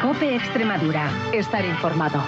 Cope 0.00 0.34
Extremadura. 0.34 1.10
Estar 1.32 1.64
informado. 1.64 2.22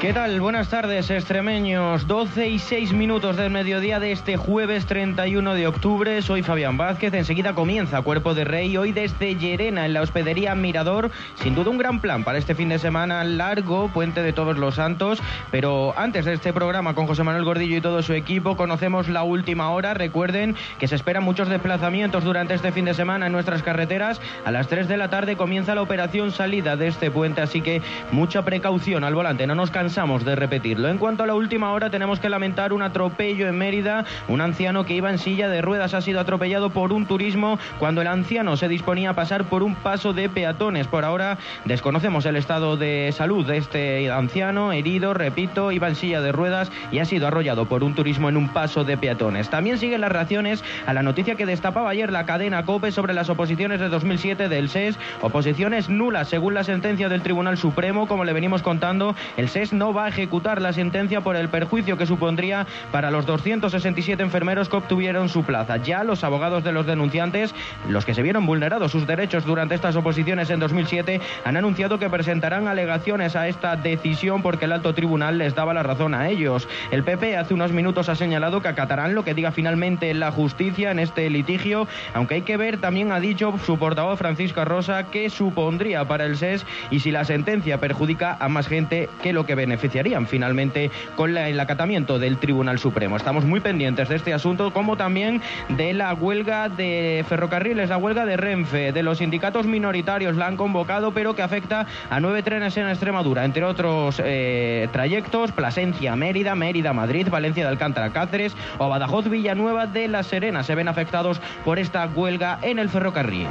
¿Qué 0.00 0.14
tal? 0.14 0.40
Buenas 0.40 0.70
tardes, 0.70 1.10
extremeños. 1.10 2.06
12 2.06 2.48
y 2.48 2.58
6 2.58 2.94
minutos 2.94 3.36
del 3.36 3.50
mediodía 3.50 4.00
de 4.00 4.12
este 4.12 4.38
jueves 4.38 4.86
31 4.86 5.52
de 5.52 5.66
octubre. 5.66 6.22
Soy 6.22 6.42
Fabián 6.42 6.78
Vázquez. 6.78 7.12
Enseguida 7.12 7.54
comienza 7.54 8.00
Cuerpo 8.00 8.32
de 8.32 8.44
Rey. 8.44 8.78
Hoy 8.78 8.92
desde 8.92 9.34
Llerena, 9.34 9.84
en 9.84 9.92
la 9.92 10.00
hospedería 10.00 10.54
Mirador. 10.54 11.10
Sin 11.34 11.54
duda 11.54 11.68
un 11.68 11.76
gran 11.76 12.00
plan 12.00 12.24
para 12.24 12.38
este 12.38 12.54
fin 12.54 12.70
de 12.70 12.78
semana 12.78 13.22
largo, 13.24 13.88
Puente 13.88 14.22
de 14.22 14.32
Todos 14.32 14.56
los 14.56 14.76
Santos. 14.76 15.20
Pero 15.50 15.92
antes 15.98 16.24
de 16.24 16.32
este 16.32 16.54
programa 16.54 16.94
con 16.94 17.06
José 17.06 17.22
Manuel 17.22 17.44
Gordillo 17.44 17.76
y 17.76 17.82
todo 17.82 18.00
su 18.00 18.14
equipo, 18.14 18.56
conocemos 18.56 19.06
la 19.10 19.22
última 19.22 19.68
hora. 19.68 19.92
Recuerden 19.92 20.56
que 20.78 20.88
se 20.88 20.94
esperan 20.94 21.24
muchos 21.24 21.50
desplazamientos 21.50 22.24
durante 22.24 22.54
este 22.54 22.72
fin 22.72 22.86
de 22.86 22.94
semana 22.94 23.26
en 23.26 23.32
nuestras 23.32 23.62
carreteras. 23.62 24.18
A 24.46 24.50
las 24.50 24.66
3 24.66 24.88
de 24.88 24.96
la 24.96 25.10
tarde 25.10 25.36
comienza 25.36 25.74
la 25.74 25.82
operación 25.82 26.32
salida 26.32 26.76
de 26.76 26.88
este 26.88 27.10
puente, 27.10 27.42
así 27.42 27.60
que 27.60 27.82
mucha 28.12 28.46
precaución 28.46 29.04
al 29.04 29.14
volante. 29.14 29.46
No 29.46 29.54
nos 29.54 29.70
cansamos 29.90 30.24
de 30.24 30.36
repetirlo. 30.36 30.88
En 30.88 30.98
cuanto 30.98 31.24
a 31.24 31.26
la 31.26 31.34
última 31.34 31.72
hora, 31.72 31.90
tenemos 31.90 32.20
que 32.20 32.28
lamentar 32.28 32.72
un 32.72 32.80
atropello 32.80 33.48
en 33.48 33.58
Mérida. 33.58 34.04
Un 34.28 34.40
anciano 34.40 34.86
que 34.86 34.94
iba 34.94 35.10
en 35.10 35.18
silla 35.18 35.48
de 35.48 35.62
ruedas 35.62 35.94
ha 35.94 36.00
sido 36.00 36.20
atropellado 36.20 36.70
por 36.70 36.92
un 36.92 37.06
turismo 37.06 37.58
cuando 37.80 38.00
el 38.00 38.06
anciano 38.06 38.56
se 38.56 38.68
disponía 38.68 39.10
a 39.10 39.14
pasar 39.14 39.46
por 39.46 39.64
un 39.64 39.74
paso 39.74 40.12
de 40.12 40.28
peatones. 40.28 40.86
Por 40.86 41.04
ahora 41.04 41.38
desconocemos 41.64 42.24
el 42.24 42.36
estado 42.36 42.76
de 42.76 43.10
salud 43.10 43.44
de 43.44 43.56
este 43.56 44.12
anciano, 44.12 44.70
herido, 44.70 45.12
repito, 45.12 45.72
iba 45.72 45.88
en 45.88 45.96
silla 45.96 46.20
de 46.20 46.30
ruedas 46.30 46.70
y 46.92 47.00
ha 47.00 47.04
sido 47.04 47.26
arrollado 47.26 47.66
por 47.66 47.82
un 47.82 47.96
turismo 47.96 48.28
en 48.28 48.36
un 48.36 48.50
paso 48.50 48.84
de 48.84 48.96
peatones. 48.96 49.50
También 49.50 49.78
siguen 49.78 50.02
las 50.02 50.12
reacciones 50.12 50.62
a 50.86 50.92
la 50.92 51.02
noticia 51.02 51.34
que 51.34 51.46
destapaba 51.46 51.90
ayer 51.90 52.12
la 52.12 52.26
cadena 52.26 52.64
COPE 52.64 52.92
sobre 52.92 53.12
las 53.12 53.28
oposiciones 53.28 53.80
de 53.80 53.88
2007 53.88 54.48
del 54.48 54.68
SES, 54.68 54.96
oposiciones 55.20 55.88
nulas 55.88 56.28
según 56.28 56.54
la 56.54 56.62
sentencia 56.62 57.08
del 57.08 57.22
Tribunal 57.22 57.58
Supremo, 57.58 58.06
como 58.06 58.24
le 58.24 58.32
venimos 58.32 58.62
contando, 58.62 59.16
el 59.36 59.48
SES 59.48 59.79
no 59.80 59.94
va 59.94 60.04
a 60.04 60.08
ejecutar 60.08 60.60
la 60.60 60.74
sentencia 60.74 61.22
por 61.22 61.36
el 61.36 61.48
perjuicio 61.48 61.96
que 61.96 62.04
supondría 62.04 62.66
para 62.92 63.10
los 63.10 63.24
267 63.24 64.22
enfermeros 64.22 64.68
que 64.68 64.76
obtuvieron 64.76 65.30
su 65.30 65.42
plaza. 65.42 65.78
Ya 65.78 66.04
los 66.04 66.22
abogados 66.22 66.62
de 66.62 66.72
los 66.72 66.84
denunciantes, 66.84 67.54
los 67.88 68.04
que 68.04 68.12
se 68.12 68.20
vieron 68.20 68.44
vulnerados 68.44 68.92
sus 68.92 69.06
derechos 69.06 69.46
durante 69.46 69.74
estas 69.74 69.96
oposiciones 69.96 70.50
en 70.50 70.60
2007, 70.60 71.22
han 71.46 71.56
anunciado 71.56 71.98
que 71.98 72.10
presentarán 72.10 72.68
alegaciones 72.68 73.36
a 73.36 73.48
esta 73.48 73.74
decisión 73.74 74.42
porque 74.42 74.66
el 74.66 74.72
alto 74.72 74.92
tribunal 74.92 75.38
les 75.38 75.54
daba 75.54 75.72
la 75.72 75.82
razón 75.82 76.12
a 76.12 76.28
ellos. 76.28 76.68
El 76.90 77.02
PP 77.02 77.38
hace 77.38 77.54
unos 77.54 77.72
minutos 77.72 78.10
ha 78.10 78.16
señalado 78.16 78.60
que 78.60 78.68
acatarán 78.68 79.14
lo 79.14 79.24
que 79.24 79.32
diga 79.32 79.50
finalmente 79.50 80.12
la 80.12 80.30
justicia 80.30 80.90
en 80.90 80.98
este 80.98 81.30
litigio, 81.30 81.88
aunque 82.12 82.34
hay 82.34 82.42
que 82.42 82.58
ver, 82.58 82.76
también 82.76 83.12
ha 83.12 83.20
dicho 83.20 83.54
su 83.64 83.78
portavoz 83.78 84.18
Francisca 84.18 84.66
Rosa, 84.66 85.04
que 85.04 85.30
supondría 85.30 86.04
para 86.04 86.26
el 86.26 86.36
SES 86.36 86.66
y 86.90 87.00
si 87.00 87.10
la 87.10 87.24
sentencia 87.24 87.80
perjudica 87.80 88.36
a 88.38 88.50
más 88.50 88.68
gente 88.68 89.08
que 89.22 89.32
lo 89.32 89.46
que 89.46 89.54
ven 89.54 89.69
beneficiarían 89.70 90.26
finalmente 90.26 90.90
con 91.14 91.36
el 91.36 91.60
acatamiento 91.60 92.18
del 92.18 92.38
Tribunal 92.38 92.80
Supremo. 92.80 93.16
Estamos 93.16 93.44
muy 93.44 93.60
pendientes 93.60 94.08
de 94.08 94.16
este 94.16 94.34
asunto, 94.34 94.72
como 94.72 94.96
también 94.96 95.40
de 95.68 95.92
la 95.92 96.12
huelga 96.12 96.68
de 96.68 97.24
ferrocarriles, 97.28 97.88
la 97.88 97.96
huelga 97.96 98.26
de 98.26 98.36
Renfe, 98.36 98.90
de 98.90 99.02
los 99.04 99.18
sindicatos 99.18 99.66
minoritarios 99.66 100.34
la 100.36 100.48
han 100.48 100.56
convocado, 100.56 101.12
pero 101.12 101.36
que 101.36 101.42
afecta 101.42 101.86
a 102.10 102.18
nueve 102.18 102.42
trenes 102.42 102.76
en 102.76 102.88
Extremadura, 102.88 103.44
entre 103.44 103.62
otros 103.62 104.20
eh, 104.24 104.88
trayectos, 104.92 105.52
Plasencia, 105.52 106.16
Mérida, 106.16 106.56
Mérida, 106.56 106.92
Madrid, 106.92 107.28
Valencia 107.30 107.62
de 107.62 107.70
Alcántara, 107.70 108.10
Cáceres 108.10 108.56
o 108.78 108.88
Badajoz, 108.88 109.28
Villanueva 109.28 109.86
de 109.86 110.08
la 110.08 110.24
Serena. 110.24 110.64
Se 110.64 110.74
ven 110.74 110.88
afectados 110.88 111.40
por 111.64 111.78
esta 111.78 112.06
huelga 112.06 112.58
en 112.62 112.80
el 112.80 112.88
ferrocarril. 112.88 113.46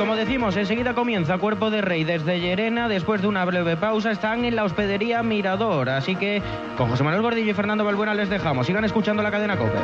Como 0.00 0.16
decimos, 0.16 0.56
enseguida 0.56 0.94
comienza 0.94 1.36
Cuerpo 1.36 1.70
de 1.70 1.82
Rey 1.82 2.04
desde 2.04 2.40
Llerena. 2.40 2.88
Después 2.88 3.20
de 3.20 3.28
una 3.28 3.44
breve 3.44 3.76
pausa 3.76 4.10
están 4.10 4.46
en 4.46 4.56
la 4.56 4.64
hospedería 4.64 5.22
Mirador. 5.22 5.90
Así 5.90 6.16
que 6.16 6.42
con 6.78 6.88
José 6.88 7.04
Manuel 7.04 7.20
Gordillo 7.20 7.50
y 7.50 7.54
Fernando 7.54 7.84
Balbuena 7.84 8.14
les 8.14 8.30
dejamos. 8.30 8.66
Sigan 8.66 8.86
escuchando 8.86 9.22
la 9.22 9.30
cadena 9.30 9.58
COPE. 9.58 9.78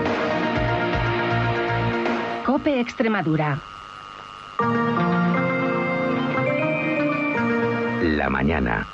COPE 2.47 2.81
Extremadura. 2.81 3.59
La 8.00 8.31
mañana. 8.31 8.87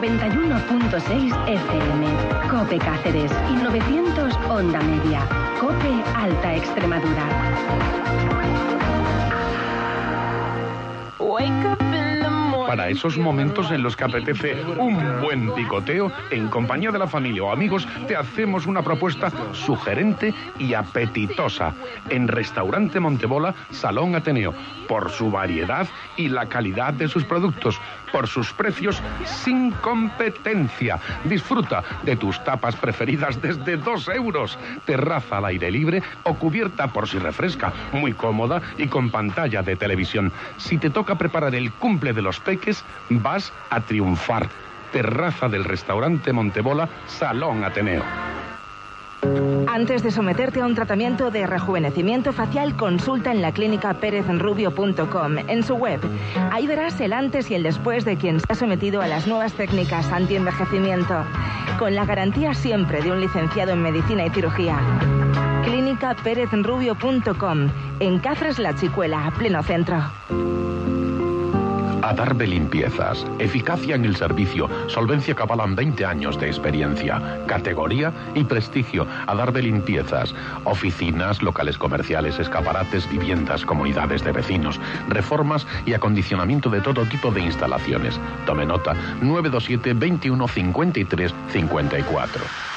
91.6 0.00 1.48
FM, 1.48 2.06
Cope 2.50 2.78
Cáceres 2.78 3.32
y 3.50 3.54
900 3.62 4.34
Onda 4.48 4.80
Media, 4.80 5.26
Cope 5.58 6.02
Alta 6.14 6.54
Extremadura. 6.54 7.46
Para 12.66 12.88
esos 12.88 13.16
momentos 13.16 13.70
en 13.70 13.82
los 13.82 13.96
que 13.96 14.04
apetece 14.04 14.56
un 14.76 15.20
buen 15.20 15.54
picoteo, 15.54 16.10
en 16.30 16.48
compañía 16.48 16.90
de 16.90 16.98
la 16.98 17.06
familia 17.06 17.44
o 17.44 17.52
amigos, 17.52 17.86
te 18.08 18.16
hacemos 18.16 18.66
una 18.66 18.82
propuesta 18.82 19.30
sugerente 19.52 20.34
y 20.58 20.74
apetitosa. 20.74 21.74
En 22.10 22.26
Restaurante 22.26 22.98
Montebola, 22.98 23.54
Salón 23.70 24.16
Ateneo, 24.16 24.52
por 24.88 25.10
su 25.10 25.30
variedad 25.30 25.86
y 26.16 26.28
la 26.28 26.46
calidad 26.46 26.92
de 26.92 27.06
sus 27.06 27.24
productos, 27.24 27.80
por 28.10 28.26
sus 28.26 28.52
precios 28.52 29.00
sin 29.24 29.70
competencia. 29.70 30.98
Disfruta 31.24 31.84
de 32.02 32.16
tus 32.16 32.42
tapas 32.42 32.74
preferidas 32.74 33.40
desde 33.40 33.76
dos 33.76 34.08
euros. 34.08 34.58
Terraza 34.84 35.38
al 35.38 35.44
aire 35.46 35.70
libre 35.70 36.02
o 36.24 36.34
cubierta 36.34 36.88
por 36.88 37.08
si 37.08 37.18
refresca, 37.18 37.72
muy 37.92 38.12
cómoda 38.12 38.60
y 38.76 38.88
con 38.88 39.10
pantalla 39.10 39.62
de 39.62 39.76
televisión. 39.76 40.32
Si 40.56 40.78
te 40.78 40.90
toca 40.90 41.16
preparar 41.16 41.54
el 41.54 41.72
cumple 41.72 42.12
de 42.12 42.22
los 42.22 42.40
peques, 42.40 42.55
vas 43.10 43.52
a 43.70 43.80
triunfar. 43.80 44.48
Terraza 44.92 45.48
del 45.48 45.64
restaurante 45.64 46.32
Montebola, 46.32 46.88
Salón 47.06 47.64
Ateneo. 47.64 48.02
Antes 49.66 50.02
de 50.02 50.10
someterte 50.10 50.60
a 50.60 50.66
un 50.66 50.74
tratamiento 50.74 51.30
de 51.30 51.46
rejuvenecimiento 51.46 52.32
facial, 52.32 52.76
consulta 52.76 53.32
en 53.32 53.42
la 53.42 53.52
clínica 53.52 53.94
perezrubio.com, 53.94 55.38
en 55.48 55.62
su 55.62 55.74
web. 55.74 56.00
Ahí 56.50 56.66
verás 56.66 57.00
el 57.00 57.12
antes 57.12 57.50
y 57.50 57.54
el 57.54 57.62
después 57.62 58.04
de 58.04 58.16
quien 58.16 58.40
se 58.40 58.46
ha 58.48 58.54
sometido 58.54 59.02
a 59.02 59.08
las 59.08 59.26
nuevas 59.26 59.52
técnicas 59.54 60.10
anti-envejecimiento, 60.12 61.24
con 61.78 61.94
la 61.94 62.04
garantía 62.04 62.54
siempre 62.54 63.02
de 63.02 63.10
un 63.10 63.20
licenciado 63.20 63.72
en 63.72 63.82
medicina 63.82 64.24
y 64.24 64.30
cirugía. 64.30 64.78
Clínica 65.64 66.14
perezrubio.com, 66.22 67.68
en 68.00 68.18
Cáceres 68.20 68.58
La 68.58 68.74
Chicuela, 68.74 69.32
pleno 69.36 69.62
centro. 69.62 70.02
Adarve 72.06 72.46
Limpiezas. 72.46 73.26
Eficacia 73.40 73.96
en 73.96 74.04
el 74.04 74.14
servicio. 74.14 74.70
Solvencia 74.86 75.34
Cabalan 75.34 75.74
20 75.74 76.04
años 76.04 76.38
de 76.38 76.46
experiencia. 76.46 77.20
Categoría 77.48 78.12
y 78.32 78.44
prestigio. 78.44 79.08
Adarve 79.26 79.60
Limpiezas. 79.60 80.32
Oficinas, 80.62 81.42
locales 81.42 81.76
comerciales, 81.76 82.38
escaparates, 82.38 83.10
viviendas, 83.10 83.64
comunidades 83.64 84.22
de 84.22 84.30
vecinos. 84.30 84.80
Reformas 85.08 85.66
y 85.84 85.94
acondicionamiento 85.94 86.70
de 86.70 86.80
todo 86.80 87.04
tipo 87.06 87.32
de 87.32 87.40
instalaciones. 87.40 88.20
Tome 88.46 88.66
nota. 88.66 88.94
927 89.20 89.94
21 89.94 90.46
53 90.46 91.34
54. 91.52 92.75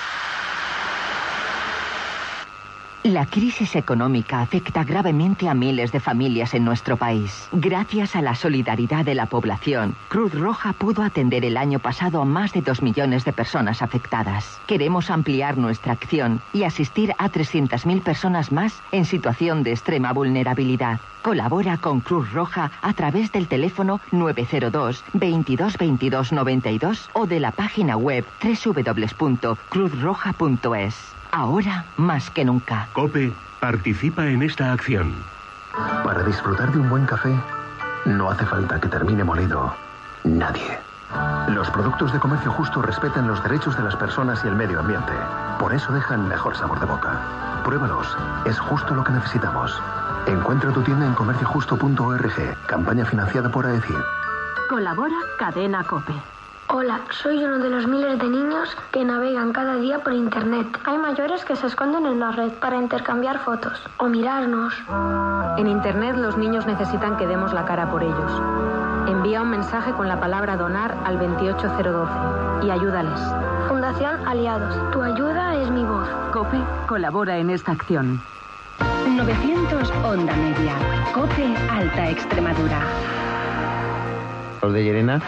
La 3.03 3.25
crisis 3.25 3.77
económica 3.77 4.41
afecta 4.41 4.83
gravemente 4.83 5.47
a 5.47 5.53
miles 5.53 5.93
de 5.93 6.01
familias 6.01 6.53
en 6.53 6.65
nuestro 6.65 6.97
país. 6.97 7.47
Gracias 7.53 8.17
a 8.17 8.21
la 8.21 8.35
solidaridad 8.35 9.05
de 9.05 9.15
la 9.15 9.27
población, 9.27 9.95
Cruz 10.09 10.33
Roja 10.33 10.73
pudo 10.73 11.03
atender 11.03 11.45
el 11.45 11.55
año 11.55 11.79
pasado 11.79 12.21
a 12.21 12.25
más 12.25 12.51
de 12.51 12.61
dos 12.61 12.81
millones 12.81 13.23
de 13.23 13.31
personas 13.31 13.81
afectadas. 13.81 14.59
Queremos 14.67 15.09
ampliar 15.09 15.57
nuestra 15.57 15.93
acción 15.93 16.41
y 16.51 16.63
asistir 16.63 17.15
a 17.17 17.29
300.000 17.29 18.01
personas 18.01 18.51
más 18.51 18.81
en 18.91 19.05
situación 19.05 19.63
de 19.63 19.71
extrema 19.71 20.11
vulnerabilidad. 20.11 20.99
Colabora 21.21 21.77
con 21.77 22.01
Cruz 22.01 22.33
Roja 22.33 22.69
a 22.81 22.91
través 22.91 23.31
del 23.31 23.47
teléfono 23.47 24.01
902 24.11 25.05
22 25.13 25.77
22 25.77 26.33
92 26.33 27.09
o 27.13 27.27
de 27.27 27.39
la 27.39 27.51
página 27.51 27.95
web 27.95 28.25
www.cruzroja.es. 28.43 31.18
Ahora 31.31 31.85
más 31.97 32.29
que 32.29 32.45
nunca. 32.45 32.87
Cope 32.93 33.33
participa 33.59 34.25
en 34.27 34.41
esta 34.41 34.71
acción. 34.71 35.13
Para 36.03 36.23
disfrutar 36.23 36.71
de 36.71 36.79
un 36.79 36.89
buen 36.89 37.05
café, 37.05 37.33
no 38.05 38.29
hace 38.29 38.45
falta 38.45 38.79
que 38.79 38.87
termine 38.87 39.23
molido 39.23 39.73
nadie. 40.23 40.79
Los 41.49 41.69
productos 41.71 42.13
de 42.13 42.19
comercio 42.19 42.51
justo 42.51 42.81
respetan 42.81 43.27
los 43.27 43.41
derechos 43.43 43.75
de 43.75 43.83
las 43.83 43.95
personas 43.95 44.43
y 44.43 44.47
el 44.47 44.55
medio 44.55 44.79
ambiente. 44.79 45.13
Por 45.59 45.73
eso 45.73 45.91
dejan 45.91 46.27
mejor 46.27 46.55
sabor 46.55 46.79
de 46.79 46.85
boca. 46.85 47.61
Pruébalos. 47.63 48.15
Es 48.45 48.59
justo 48.59 48.93
lo 48.93 49.03
que 49.03 49.11
necesitamos. 49.11 49.81
Encuentra 50.27 50.71
tu 50.71 50.81
tienda 50.83 51.05
en 51.05 51.13
comerciojusto.org. 51.13 52.57
Campaña 52.67 53.05
financiada 53.05 53.49
por 53.49 53.65
AECI. 53.65 53.95
Colabora 54.69 55.15
Cadena 55.37 55.83
Cope. 55.83 56.13
Hola, 56.71 57.01
soy 57.09 57.43
uno 57.43 57.57
de 57.57 57.71
los 57.71 57.87
miles 57.87 58.19
de 58.19 58.29
niños 58.29 58.77
que 58.91 59.03
navegan 59.03 59.53
cada 59.53 59.77
día 59.77 60.03
por 60.03 60.13
Internet. 60.13 60.67
Hay 60.85 60.99
mayores 60.99 61.43
que 61.43 61.55
se 61.55 61.65
esconden 61.65 62.05
en 62.05 62.19
la 62.19 62.31
red 62.31 62.51
para 62.61 62.77
intercambiar 62.77 63.39
fotos 63.39 63.81
o 63.97 64.05
mirarnos. 64.05 64.75
En 65.57 65.65
Internet 65.65 66.15
los 66.17 66.37
niños 66.37 66.67
necesitan 66.67 67.17
que 67.17 67.25
demos 67.25 67.53
la 67.53 67.65
cara 67.65 67.89
por 67.89 68.03
ellos. 68.03 68.31
Envía 69.07 69.41
un 69.41 69.49
mensaje 69.49 69.91
con 69.93 70.07
la 70.07 70.19
palabra 70.19 70.57
donar 70.57 70.95
al 71.05 71.17
28012 71.17 72.67
y 72.67 72.69
ayúdales. 72.69 73.19
Fundación 73.67 74.27
Aliados, 74.27 74.91
tu 74.91 75.01
ayuda 75.01 75.55
es 75.55 75.71
mi 75.71 75.83
voz. 75.83 76.07
COPE 76.31 76.61
colabora 76.85 77.39
en 77.39 77.49
esta 77.49 77.71
acción. 77.71 78.21
900 79.07 79.91
Onda 80.03 80.35
Media. 80.35 80.75
COPE 81.15 81.55
Alta 81.71 82.09
Extremadura. 82.11 82.79
Los 84.61 84.71
de 84.71 84.83
Llerena 84.83 85.19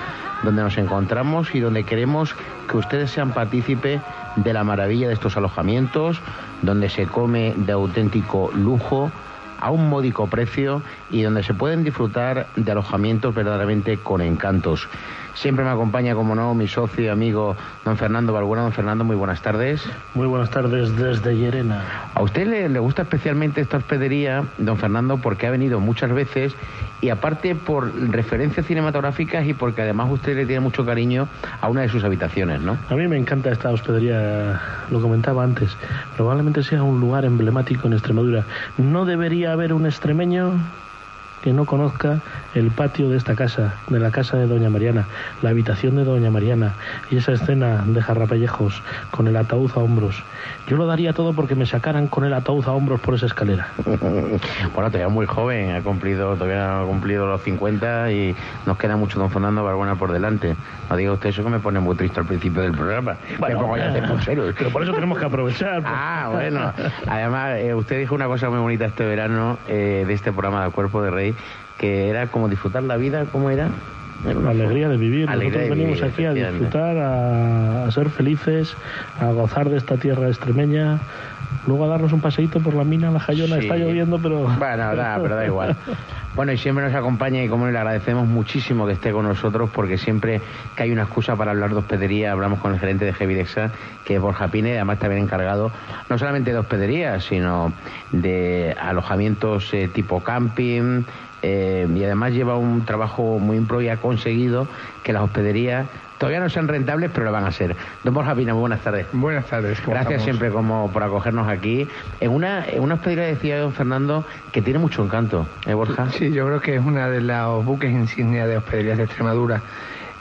donde 0.44 0.64
nos 0.64 0.78
encontramos 0.78 1.54
y 1.54 1.60
donde 1.60 1.84
queremos 1.84 2.36
que 2.70 2.78
ustedes 2.78 3.12
sean 3.12 3.34
partícipes 3.34 4.02
de 4.36 4.54
la 4.54 4.64
maravilla 4.64 5.08
de 5.08 5.14
estos 5.14 5.38
alojamientos, 5.38 6.20
donde 6.62 6.90
se 6.90 7.06
come 7.06 7.54
de 7.58 7.72
auténtico 7.74 8.52
lujo 8.54 9.12
a 9.60 9.70
un 9.70 9.90
módico 9.90 10.28
precio 10.28 10.82
y 11.12 11.22
donde 11.22 11.44
se 11.44 11.54
pueden 11.54 11.84
disfrutar 11.84 12.48
de 12.56 12.72
alojamientos 12.72 13.34
verdaderamente 13.34 13.98
con 13.98 14.22
encantos. 14.22 14.90
Siempre 15.34 15.64
me 15.64 15.72
acompaña, 15.72 16.14
como 16.16 16.36
no, 16.36 16.54
mi 16.54 16.68
socio 16.68 17.04
y 17.04 17.08
amigo 17.08 17.56
don 17.86 17.98
Fernando 17.98 18.34
Balbuena. 18.34 18.64
Don 18.64 18.74
Fernando, 18.74 19.04
muy 19.04 19.16
buenas 19.16 19.42
tardes. 19.42 19.84
Muy 20.14 20.28
buenas 20.28 20.50
tardes 20.50 20.96
desde 20.96 21.36
Llerena. 21.36 22.10
A 22.14 22.22
usted 22.22 22.48
le, 22.48 22.70
le, 22.70 22.80
gusta 22.80 23.04
especialmente 23.04 23.62
esta 23.62 23.78
hospedería, 23.78 24.44
don 24.58 24.78
Fernando, 24.78 25.18
porque 25.18 25.48
ha 25.48 25.52
venido 25.52 25.80
muchas 25.80 26.12
veces 26.12 26.56
y 27.02 27.10
aparte 27.10 27.56
por 27.56 27.94
referencias 28.12 28.66
cinematográficas 28.66 29.46
y 29.48 29.54
porque 29.54 29.82
además 29.82 30.10
usted 30.12 30.36
le 30.36 30.46
tiene 30.46 30.60
mucho 30.60 30.86
cariño 30.86 31.28
a 31.60 31.68
una 31.68 31.82
de 31.82 31.90
sus 31.90 32.04
habitaciones, 32.04 32.62
¿no? 32.62 32.78
A 32.90 32.96
mí 32.96 33.08
me 33.08 33.18
encanta 33.18 33.52
esta 33.52 33.72
hospedería, 33.72 34.62
lo 34.90 35.02
comentaba 35.02 35.44
antes. 35.44 35.76
Probablemente 36.16 36.64
sea 36.64 36.84
un 36.84 37.00
lugar 37.00 37.26
emblemático 37.26 37.88
en 37.88 37.94
Extremadura. 37.94 38.46
No 38.78 39.06
debería 39.06 39.54
haber 39.54 39.74
un 39.74 39.86
extremeño 39.86 40.60
que 41.42 41.54
no 41.54 41.66
conozca 41.66 42.20
el 42.54 42.72
patio 42.72 43.10
de 43.10 43.18
esta 43.18 43.36
casa, 43.36 43.76
de 43.88 44.00
la 44.00 44.12
casa 44.12 44.38
de 44.38 44.48
Doña 44.48 44.70
Mariana, 44.70 45.08
la 45.42 45.50
habitación 45.50 45.96
de 45.96 46.04
Doña 46.04 46.32
Mariana 46.32 46.74
y 47.10 47.18
esa 47.18 47.34
escena 47.34 47.84
de 47.86 48.02
jarrapellejos 48.02 48.82
con 49.10 49.28
el 49.28 49.36
ataúd 49.36 49.72
a 49.76 49.80
hombros. 49.80 50.24
Yo 50.68 50.78
lo 50.78 50.86
daría 50.86 51.14
todo 51.14 51.34
porque 51.34 51.56
me 51.56 51.66
sacaran 51.66 52.08
con 52.08 52.26
el 52.26 52.34
ataúd 52.34 52.66
a 52.68 52.72
hombros 52.72 53.00
por 53.02 53.16
esa 53.16 53.26
escalera. 53.26 53.70
bueno, 53.86 54.40
todavía 54.74 55.10
muy 55.10 55.26
joven, 55.26 55.76
ha 55.76 55.82
cumplido, 55.82 56.36
todavía 56.36 56.82
ha 56.82 56.86
cumplido 56.86 57.26
los 57.26 57.42
50 57.42 58.12
y 58.12 58.36
nos 58.66 58.78
queda 58.78 58.96
mucho 58.96 59.20
don 59.20 59.30
Fernando 59.30 59.64
Barbuena 59.64 59.96
por 59.96 60.12
delante. 60.12 60.56
No 60.90 60.96
diga 60.96 61.14
usted 61.14 61.30
eso 61.30 61.44
que 61.44 61.50
me 61.50 61.60
pone 61.60 61.80
muy 61.80 61.96
triste 61.96 62.20
al 62.20 62.26
principio 62.26 62.62
del 62.62 62.74
programa. 62.74 63.16
Bueno, 63.40 63.68
me 63.68 63.80
ya 63.80 63.92
pero 64.58 64.70
por 64.70 64.84
eso 64.84 64.94
tenemos 64.94 65.18
que 65.18 65.26
aprovechar. 65.26 65.82
Pues. 65.82 65.94
Ah, 65.96 66.30
bueno. 66.32 66.74
Además, 67.08 67.58
eh, 67.58 67.74
usted 67.74 68.00
dijo 68.00 68.16
una 68.16 68.28
cosa 68.28 68.50
muy 68.50 68.60
bonita 68.60 68.86
este 68.86 69.06
verano 69.06 69.58
eh, 69.68 70.04
de 70.06 70.14
este 70.14 70.32
programa 70.32 70.66
de 70.66 70.72
Cuerpo 70.72 71.02
de 71.02 71.12
Rey 71.12 71.31
que 71.78 72.10
era 72.10 72.28
como 72.28 72.50
disfrutar 72.50 72.84
la 72.84 72.98
vida, 72.98 73.26
¿cómo 73.32 73.50
era? 73.50 73.70
La 74.24 74.52
alegría 74.52 74.88
de 74.88 74.98
vivir. 74.98 75.28
Alegría 75.28 75.62
Nosotros 75.62 75.64
de 75.64 75.70
venimos 75.70 76.02
vivir, 76.02 76.14
aquí 76.14 76.26
a 76.26 76.34
disfrutar, 76.34 76.98
a, 76.98 77.86
a, 77.86 77.92
ser 77.92 78.10
felices, 78.10 78.76
a 79.20 79.32
gozar 79.32 79.70
de 79.70 79.78
esta 79.78 79.98
tierra 79.98 80.28
extremeña. 80.28 81.00
Luego 81.68 81.86
a 81.86 81.88
darnos 81.90 82.12
un 82.12 82.22
paseíto 82.22 82.60
por 82.60 82.74
la 82.74 82.84
mina, 82.84 83.12
la 83.12 83.20
Jayona, 83.20 83.58
Sí. 83.58 83.64
está 83.64 83.76
lloviendo, 83.78 84.20
pero... 84.20 84.40
Bueno, 84.42 84.96
da, 84.96 85.20
pero 85.22 85.36
da 85.36 85.46
igual. 85.46 85.76
Bueno, 86.36 86.52
y 86.54 86.58
siempre 86.58 86.84
nos 86.86 86.94
acompaña 86.96 87.44
y 87.44 87.50
como 87.50 87.68
le 87.68 87.78
agradecemos 87.78 88.28
muchísimo 88.28 88.88
que 88.88 88.94
esté 88.94 89.12
con 89.12 89.26
nosotros 89.26 89.70
porque 89.74 89.98
siempre 89.98 90.42
que 90.76 90.84
hay 90.84 90.92
una 90.92 91.04
excusa 91.04 91.36
para 91.36 91.52
hablar 91.52 91.72
de 91.72 91.76
hospedería, 91.78 92.32
hablamos 92.32 92.60
con 92.60 92.74
el 92.74 92.80
gerente 92.80 93.06
de 93.06 93.14
Gevidexa, 93.14 93.72
que 94.06 94.16
es 94.16 94.22
Borja 94.22 94.48
Pine, 94.48 94.72
además 94.76 95.00
también 95.00 95.24
encargado 95.24 95.72
no 96.10 96.18
solamente 96.18 96.52
de 96.52 96.58
hospedería, 96.58 97.20
sino 97.20 97.74
de 98.12 98.76
alojamientos 98.80 99.74
eh, 99.74 99.90
tipo 99.94 100.24
camping, 100.24 101.04
eh, 101.42 101.88
y 101.94 102.04
además 102.04 102.34
lleva 102.34 102.56
un 102.58 102.86
trabajo 102.86 103.40
muy 103.40 103.58
impro 103.58 103.82
y 103.82 103.90
ha 103.90 103.98
conseguido 103.98 104.68
que 105.04 105.14
las 105.14 105.24
hospederías 105.24 105.88
todavía 106.18 106.40
no 106.40 106.50
sean 106.50 106.68
rentables, 106.68 107.10
pero 107.12 107.26
lo 107.26 107.32
van 107.32 107.46
a 107.46 107.52
ser. 107.52 107.76
Don 108.04 108.14
Borja 108.14 108.36
Pina, 108.36 108.54
muy 108.54 108.62
buenas 108.62 108.82
tardes. 108.82 109.08
Buenas 109.12 109.46
tardes. 109.48 109.80
¿cómo 109.82 109.94
Gracias 109.96 110.22
estamos? 110.22 110.24
siempre 110.24 110.52
como 110.52 110.92
por 110.92 111.02
acogernos 111.02 111.48
aquí. 111.48 111.88
En 112.20 112.32
una, 112.32 112.64
en 112.68 112.84
una 112.84 112.94
hospedería 112.96 113.26
decía 113.26 113.60
don 113.60 113.74
Fernando 113.74 114.24
que 114.52 114.62
tiene 114.62 114.78
mucho 114.78 115.04
encanto, 115.04 115.48
¿eh, 115.66 115.74
Borja? 115.74 116.12
Sí, 116.12 116.32
yo 116.32 116.46
creo 116.46 116.62
que 116.62 116.76
es 116.76 116.86
una 116.86 117.10
de 117.10 117.22
los 117.22 117.66
buques 117.66 117.92
insignia 117.92 118.46
de 118.46 118.58
hospederías 118.58 119.00
de 119.00 119.06
Extremadura. 119.06 119.62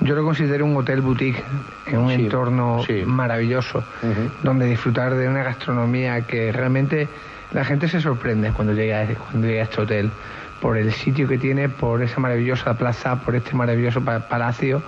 Yo 0.03 0.15
lo 0.15 0.25
considero 0.25 0.65
un 0.65 0.75
hotel 0.79 1.03
boutique 1.03 1.45
en 1.87 1.99
un 1.99 2.09
Sí, 2.09 2.15
entorno 2.25 2.83
sí. 2.87 3.03
maravilloso, 3.05 3.85
donde 4.43 4.65
disfrutar 4.65 5.15
de 5.15 5.29
una 5.29 5.43
gastronomía 5.43 6.23
que 6.23 6.51
realmente 6.53 7.07
la 7.53 7.67
gente 7.67 7.87
se 7.89 8.01
sorprende 8.01 8.53
cuando 8.53 8.73
llega, 8.73 9.05
cuando 9.31 9.47
llega 9.47 9.61
a 9.61 9.65
este 9.65 9.83
hotel 9.83 10.11
por 10.61 10.77
el 10.77 10.93
sitio 10.93 11.27
que 11.27 11.39
tiene, 11.39 11.69
por 11.69 12.03
esa 12.03 12.21
maravillosa 12.21 12.77
plaza, 12.77 13.17
por 13.21 13.35
este 13.35 13.55
maravilloso 13.55 14.01
pa- 14.03 14.21
palacio. 14.21 14.83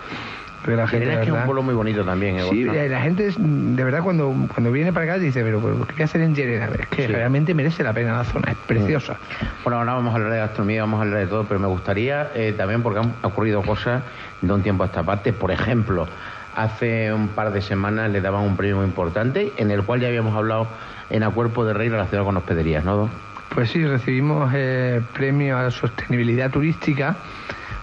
Porque 0.62 0.76
la 0.76 0.86
gente, 0.86 1.06
que 1.06 1.22
es 1.22 1.28
un 1.30 1.42
pueblo 1.44 1.62
muy 1.64 1.74
bonito 1.74 2.04
también, 2.04 2.36
¿eh, 2.36 2.44
Sí, 2.48 2.62
la 2.62 3.00
gente 3.00 3.26
es- 3.26 3.36
de 3.38 3.82
verdad 3.82 4.00
cuando, 4.04 4.32
cuando 4.54 4.70
viene 4.70 4.92
para 4.92 5.06
acá 5.06 5.18
dice, 5.18 5.42
pero, 5.42 5.60
pero 5.60 5.84
¿qué 5.88 5.92
voy 5.94 6.02
a 6.02 6.04
hacer 6.04 6.20
en 6.20 6.36
Llerena? 6.36 6.66
Es 6.78 6.86
que 6.86 7.06
Sí. 7.06 7.12
realmente 7.12 7.52
merece 7.52 7.82
la 7.82 7.92
pena 7.92 8.12
la 8.18 8.22
zona, 8.22 8.52
es 8.52 8.56
preciosa. 8.58 9.16
Bueno, 9.64 9.78
ahora 9.80 9.94
vamos 9.94 10.12
a 10.12 10.16
hablar 10.18 10.30
de 10.30 10.38
gastronomía, 10.38 10.82
vamos 10.82 11.00
a 11.00 11.02
hablar 11.02 11.18
de 11.18 11.26
todo, 11.26 11.44
pero 11.48 11.58
me 11.58 11.66
gustaría 11.66 12.30
eh, 12.36 12.54
también, 12.56 12.80
porque 12.84 13.00
han 13.00 13.12
ocurrido 13.22 13.60
cosas 13.62 14.04
de 14.40 14.52
un 14.52 14.62
tiempo 14.62 14.84
a 14.84 14.86
esta 14.86 15.02
parte, 15.02 15.32
por 15.32 15.50
ejemplo, 15.50 16.06
hace 16.54 17.12
un 17.12 17.28
par 17.28 17.52
de 17.52 17.60
semanas 17.60 18.08
le 18.12 18.20
daban 18.20 18.42
un 18.42 18.56
premio 18.56 18.76
muy 18.76 18.84
importante, 18.86 19.52
en 19.56 19.72
el 19.72 19.82
cual 19.82 19.98
ya 20.00 20.06
habíamos 20.06 20.36
hablado 20.36 20.68
en 21.10 21.24
A 21.24 21.30
Cuerpo 21.30 21.64
de 21.64 21.72
Rey 21.74 21.88
relacionado 21.88 22.26
con 22.26 22.36
hospederías, 22.36 22.84
¿no? 22.84 23.10
Pues 23.54 23.70
sí, 23.70 23.84
recibimos 23.84 24.50
eh, 24.54 25.02
premio 25.12 25.58
a 25.58 25.70
sostenibilidad 25.70 26.50
turística 26.50 27.16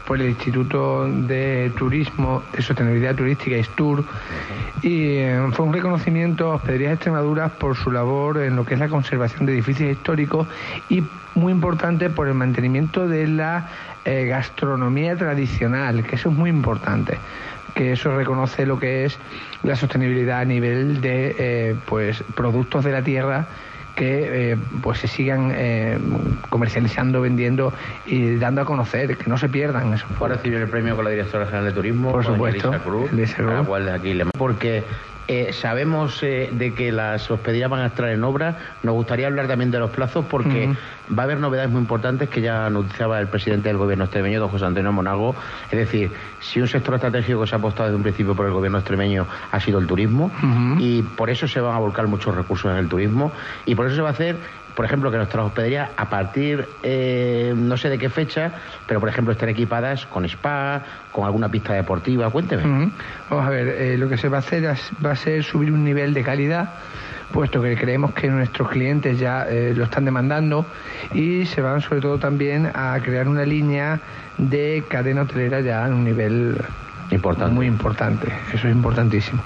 por 0.07 0.19
el 0.19 0.29
Instituto 0.29 1.07
de 1.07 1.71
Turismo 1.77 2.41
de 2.51 2.63
Sostenibilidad 2.63 3.13
Turística 3.13 3.55
ISTUR. 3.55 4.03
Y 4.81 5.17
eh, 5.17 5.39
fue 5.51 5.67
un 5.67 5.73
reconocimiento 5.73 6.51
a 6.51 6.55
Hospederías 6.55 6.93
Extremadura 6.93 7.49
por 7.49 7.77
su 7.77 7.91
labor 7.91 8.39
en 8.39 8.55
lo 8.55 8.65
que 8.65 8.73
es 8.73 8.79
la 8.79 8.89
conservación 8.89 9.45
de 9.45 9.53
edificios 9.53 9.91
históricos 9.91 10.47
y 10.89 11.03
muy 11.35 11.53
importante 11.53 12.09
por 12.09 12.27
el 12.27 12.33
mantenimiento 12.33 13.07
de 13.07 13.27
la 13.27 13.69
eh, 14.05 14.25
gastronomía 14.25 15.15
tradicional, 15.15 16.03
que 16.03 16.15
eso 16.15 16.29
es 16.29 16.35
muy 16.35 16.49
importante 16.49 17.19
que 17.75 17.91
eso 17.91 18.17
reconoce 18.17 18.65
lo 18.65 18.79
que 18.79 19.05
es 19.05 19.19
la 19.61 19.75
sostenibilidad 19.75 20.39
a 20.39 20.45
nivel 20.45 21.01
de 21.01 21.35
eh, 21.37 21.75
pues 21.85 22.23
productos 22.35 22.83
de 22.83 22.91
la 22.91 23.03
tierra 23.03 23.47
que 23.99 24.51
eh, 24.51 24.57
pues 24.81 24.99
se 24.99 25.07
sigan 25.07 25.51
eh, 25.53 25.99
comercializando, 26.49 27.19
vendiendo 27.19 27.73
y 28.05 28.35
dando 28.37 28.61
a 28.61 28.65
conocer, 28.65 29.17
que 29.17 29.29
no 29.29 29.37
se 29.37 29.49
pierdan 29.49 29.93
esos 29.93 30.09
Fue 30.17 30.29
a 30.29 30.31
recibir 30.31 30.57
el 30.59 30.69
premio 30.69 30.95
con 30.95 31.03
la 31.03 31.11
directora 31.11 31.45
general 31.45 31.65
de 31.65 31.73
turismo, 31.73 32.11
Por 32.13 32.25
supuesto, 32.25 32.71
Cruz, 32.81 33.09
Cruz. 33.09 33.37
a 33.37 33.41
la 33.41 33.63
cual 33.63 33.85
de 33.85 33.91
aquí 33.91 34.13
le 34.13 34.25
porque 34.37 34.85
eh, 35.31 35.53
sabemos 35.53 36.23
eh, 36.23 36.49
de 36.51 36.73
que 36.73 36.91
las 36.91 37.29
hospederías 37.29 37.69
van 37.69 37.81
a 37.81 37.85
estar 37.85 38.09
en 38.09 38.23
obra. 38.23 38.57
Nos 38.81 38.95
gustaría 38.95 39.27
hablar 39.27 39.47
también 39.47 39.69
de 39.69 39.77
los 39.77 39.91
plazos 39.91 40.25
porque 40.25 40.73
va 41.07 41.21
a 41.21 41.25
haber 41.25 41.39
novedades 41.39 41.69
muy 41.69 41.81
importantes 41.81 42.29
que 42.29 42.41
ya 42.41 42.65
anunciaba 42.65 43.19
el 43.19 43.27
presidente 43.27 43.69
del 43.69 43.77
gobierno 43.77 44.05
extremeño, 44.05 44.39
don 44.39 44.49
José 44.49 44.65
Antonio 44.65 44.91
Monago. 44.91 45.35
Es 45.69 45.77
decir, 45.77 46.11
si 46.39 46.59
un 46.59 46.67
sector 46.67 46.95
estratégico 46.95 47.41
que 47.41 47.47
se 47.47 47.53
ha 47.53 47.59
apostado 47.59 47.89
desde 47.89 47.97
un 47.97 48.01
principio 48.01 48.35
por 48.35 48.47
el 48.47 48.53
gobierno 48.53 48.79
extremeño 48.79 49.27
ha 49.51 49.59
sido 49.59 49.77
el 49.77 49.85
turismo 49.85 50.31
y 50.79 51.03
por 51.03 51.29
eso 51.29 51.47
se 51.47 51.61
van 51.61 51.75
a 51.75 51.79
volcar 51.79 52.07
muchos 52.07 52.35
recursos 52.35 52.71
en 52.71 52.77
el 52.77 52.89
turismo 52.89 53.31
y 53.67 53.75
por 53.75 53.85
eso 53.85 53.97
se 53.97 54.01
va 54.01 54.09
a 54.09 54.13
hacer 54.13 54.37
por 54.75 54.85
ejemplo, 54.85 55.11
que 55.11 55.17
nuestras 55.17 55.45
hospederías, 55.45 55.89
a 55.97 56.09
partir, 56.09 56.67
eh, 56.83 57.53
no 57.55 57.77
sé 57.77 57.89
de 57.89 57.97
qué 57.97 58.09
fecha, 58.09 58.51
pero 58.85 58.99
por 58.99 59.09
ejemplo, 59.09 59.33
estén 59.33 59.49
equipadas 59.49 60.05
con 60.05 60.25
spa, 60.25 60.83
con 61.11 61.25
alguna 61.25 61.49
pista 61.49 61.73
deportiva. 61.73 62.29
Cuénteme. 62.29 62.91
Vamos 63.29 63.45
a 63.45 63.49
ver, 63.49 63.67
eh, 63.67 63.97
lo 63.97 64.07
que 64.09 64.17
se 64.17 64.29
va 64.29 64.37
a 64.37 64.39
hacer 64.39 64.65
va 65.05 65.11
a 65.11 65.15
ser 65.15 65.43
subir 65.43 65.71
un 65.71 65.83
nivel 65.83 66.13
de 66.13 66.23
calidad, 66.23 66.69
puesto 67.31 67.61
que 67.61 67.75
creemos 67.75 68.13
que 68.13 68.27
nuestros 68.29 68.69
clientes 68.69 69.19
ya 69.19 69.45
eh, 69.49 69.73
lo 69.75 69.83
están 69.83 70.05
demandando 70.05 70.65
y 71.13 71.45
se 71.45 71.61
van 71.61 71.81
sobre 71.81 72.01
todo 72.01 72.17
también 72.17 72.71
a 72.73 72.99
crear 73.03 73.27
una 73.27 73.43
línea 73.43 73.99
de 74.37 74.83
cadena 74.87 75.23
hotelera 75.23 75.61
ya 75.61 75.85
en 75.85 75.93
un 75.93 76.03
nivel 76.03 76.57
Importante. 77.11 77.53
muy 77.53 77.65
importante, 77.67 78.27
eso 78.53 78.67
es 78.67 78.73
importantísimo. 78.75 79.41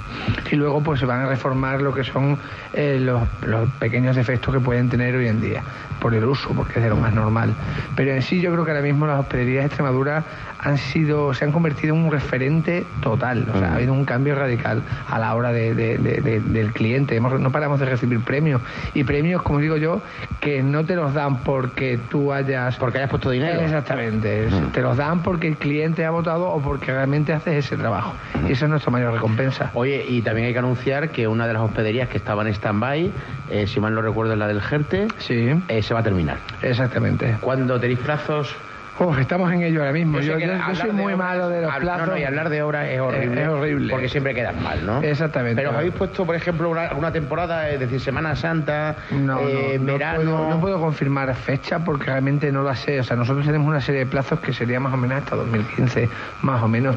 Y 0.51 0.55
luego 0.55 0.81
pues 0.81 0.99
se 0.99 1.05
van 1.05 1.21
a 1.21 1.27
reformar 1.27 1.81
lo 1.81 1.93
que 1.93 2.03
son 2.03 2.37
eh, 2.73 2.97
los, 2.99 3.21
los 3.45 3.69
pequeños 3.79 4.15
defectos 4.15 4.53
que 4.53 4.59
pueden 4.59 4.89
tener 4.89 5.15
hoy 5.15 5.27
en 5.27 5.39
día, 5.41 5.63
por 5.99 6.13
el 6.13 6.25
uso, 6.25 6.49
porque 6.53 6.79
es 6.79 6.83
de 6.83 6.89
lo 6.89 6.97
más 6.97 7.13
normal. 7.13 7.53
Pero 7.95 8.11
en 8.11 8.21
sí 8.21 8.41
yo 8.41 8.51
creo 8.51 8.65
que 8.65 8.71
ahora 8.71 8.83
mismo 8.83 9.07
las 9.07 9.19
hospederías 9.19 9.61
de 9.63 9.67
Extremadura 9.67 10.23
han 10.59 10.77
sido, 10.77 11.33
se 11.33 11.43
han 11.45 11.51
convertido 11.51 11.93
en 11.95 12.05
un 12.05 12.11
referente 12.11 12.85
total, 13.01 13.45
o 13.53 13.59
sea, 13.59 13.71
ha 13.71 13.75
habido 13.75 13.93
un 13.93 14.05
cambio 14.05 14.35
radical 14.35 14.81
a 15.09 15.19
la 15.19 15.33
hora 15.35 15.51
de- 15.51 15.73
de- 15.75 15.97
de- 15.97 16.21
de- 16.21 16.39
del 16.39 16.71
cliente, 16.71 17.15
Hemos- 17.15 17.39
no 17.39 17.51
paramos 17.51 17.79
de 17.79 17.85
recibir 17.85 18.19
premios, 18.21 18.61
y 18.93 19.03
premios, 19.03 19.41
como 19.41 19.59
digo 19.59 19.75
yo, 19.77 20.01
que 20.39 20.63
no 20.63 20.85
te 20.85 20.95
los 20.95 21.13
dan 21.13 21.37
porque 21.43 21.99
tú 22.09 22.31
hayas... 22.33 22.77
Porque 22.77 22.97
hayas 22.99 23.09
puesto 23.09 23.29
dinero. 23.29 23.59
Exactamente, 23.61 24.47
Mm. 24.49 24.71
te 24.71 24.81
los 24.81 24.95
dan 24.97 25.21
porque 25.21 25.47
el 25.47 25.57
cliente 25.57 26.05
ha 26.05 26.11
votado 26.11 26.49
o 26.49 26.61
porque 26.61 26.91
realmente 26.93 27.33
haces 27.33 27.52
ese 27.57 27.77
trabajo. 27.77 28.13
Y 28.47 28.51
esa 28.51 28.65
es 28.65 28.69
nuestra 28.69 28.91
mayor 28.91 29.13
recompensa. 29.13 29.71
Oye, 29.73 30.03
y 30.07 30.21
también 30.21 30.47
hay 30.47 30.53
que 30.53 30.59
anunciar 30.59 31.09
que 31.09 31.27
una 31.27 31.47
de 31.47 31.53
las 31.53 31.61
hospederías 31.63 32.09
que 32.09 32.17
estaba 32.17 32.41
en 32.43 32.49
stand-by, 32.53 33.11
eh, 33.49 33.67
si 33.67 33.79
mal 33.79 33.93
no 33.93 34.01
recuerdo, 34.01 34.33
es 34.33 34.39
la 34.39 34.47
del 34.47 34.61
Jerte, 34.61 35.07
Sí, 35.17 35.49
eh, 35.67 35.81
se 35.81 35.93
va 35.93 35.99
a 36.01 36.03
terminar. 36.03 36.37
exactamente. 36.61 37.37
¿Cuándo 37.41 37.79
tenéis 37.79 37.99
plazos? 37.99 38.55
Uf, 38.99 39.17
estamos 39.19 39.51
en 39.51 39.63
ello 39.63 39.79
ahora 39.81 39.91
mismo. 39.91 40.19
Yo, 40.19 40.37
yo- 40.37 40.47
yo 40.47 40.75
soy 40.75 40.91
muy 40.91 41.15
malo 41.15 41.49
de 41.49 41.61
los 41.61 41.75
plazos. 41.77 42.07
No, 42.07 42.13
no, 42.13 42.17
y 42.19 42.23
hablar 42.23 42.49
de 42.49 42.61
obras 42.61 42.87
es 42.89 42.99
horrible. 42.99 43.41
Es 43.41 43.47
horrible. 43.49 43.91
Porque 43.91 44.07
siempre 44.07 44.35
quedas 44.35 44.55
mal, 44.61 44.85
¿no? 44.85 45.01
Exactamente. 45.01 45.55
Pero 45.55 45.71
os 45.71 45.75
habéis 45.77 45.93
puesto, 45.93 46.25
por 46.25 46.35
ejemplo, 46.35 46.69
una, 46.69 46.93
una 46.93 47.11
temporada, 47.11 47.69
es 47.69 47.79
decir, 47.79 47.99
Semana 47.99 48.35
Santa, 48.35 48.95
No, 49.11 49.39
eh, 49.39 49.77
no, 49.79 49.85
no 49.87 49.93
verano. 49.93 50.15
puedo, 50.17 50.49
no 50.49 50.59
puedo 50.61 50.79
confirmar 50.79 51.33
fecha 51.35 51.79
porque 51.83 52.05
realmente 52.05 52.51
no 52.51 52.61
la 52.61 52.75
sé. 52.75 52.99
O 52.99 53.03
sea, 53.03 53.17
nosotros 53.17 53.45
tenemos 53.45 53.67
una 53.67 53.81
serie 53.81 54.01
de 54.01 54.05
plazos 54.05 54.39
que 54.39 54.53
sería 54.53 54.79
más 54.79 54.93
o 54.93 54.97
menos 54.97 55.17
hasta 55.23 55.35
2015, 55.37 56.09
más 56.43 56.61
o 56.61 56.67
menos. 56.67 56.95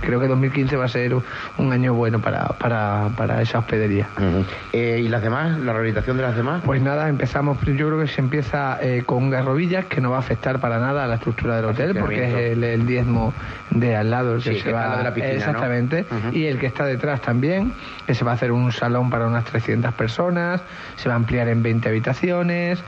Creo 0.00 0.18
que 0.20 0.26
2015 0.26 0.76
va 0.76 0.86
a 0.86 0.88
ser 0.88 1.14
un 1.58 1.72
año 1.72 1.94
bueno 1.94 2.18
para, 2.20 2.46
para, 2.48 3.10
para 3.16 3.40
esa 3.42 3.60
hospedería. 3.60 4.08
Ujú. 4.16 4.44
Eh, 4.72 5.02
¿Y 5.04 5.08
las 5.08 5.22
demás? 5.22 5.56
¿La 5.60 5.72
rehabilitación 5.72 6.16
de 6.16 6.22
las 6.24 6.34
demás? 6.36 6.62
Pues 6.64 6.82
nada, 6.82 7.08
empezamos, 7.08 7.58
yo 7.64 7.86
creo 7.86 8.00
que 8.00 8.08
se 8.08 8.20
empieza 8.20 8.78
eh, 8.82 9.04
con 9.06 9.30
garrobillas, 9.30 9.84
que 9.86 10.00
no 10.00 10.10
va 10.10 10.16
a 10.16 10.20
afectar 10.20 10.58
para 10.58 10.78
nada 10.80 11.04
a 11.04 11.06
la 11.06 11.14
estructura 11.30 11.56
del 11.56 11.64
hotel, 11.66 11.96
porque 11.98 12.24
es 12.28 12.34
el, 12.52 12.64
el 12.64 12.86
diezmo 12.86 13.32
de 13.70 13.96
al 13.96 14.10
lado 14.10 14.34
el 14.36 14.42
que 14.42 14.52
Sí, 14.54 14.58
se 14.58 14.64
que 14.64 14.72
va 14.72 14.92
al 14.92 14.98
de 14.98 15.04
la 15.04 15.14
piscina, 15.14 15.32
¿no? 15.34 15.38
Exactamente. 15.40 16.04
Y 16.32 16.46
el 16.46 16.58
que 16.58 16.66
está 16.66 16.84
detrás 16.84 17.20
también, 17.20 17.72
que 18.06 18.14
se 18.14 18.24
va 18.24 18.32
a 18.32 18.34
hacer 18.34 18.52
un 18.52 18.72
salón 18.72 19.10
para 19.10 19.26
unas 19.26 19.44
300 19.44 19.92
personas, 19.94 20.62
se 20.96 21.08
va 21.08 21.14
a 21.14 21.16
ampliar 21.16 21.48
en 21.48 21.62
20 21.62 21.88
habitaciones. 21.88 22.82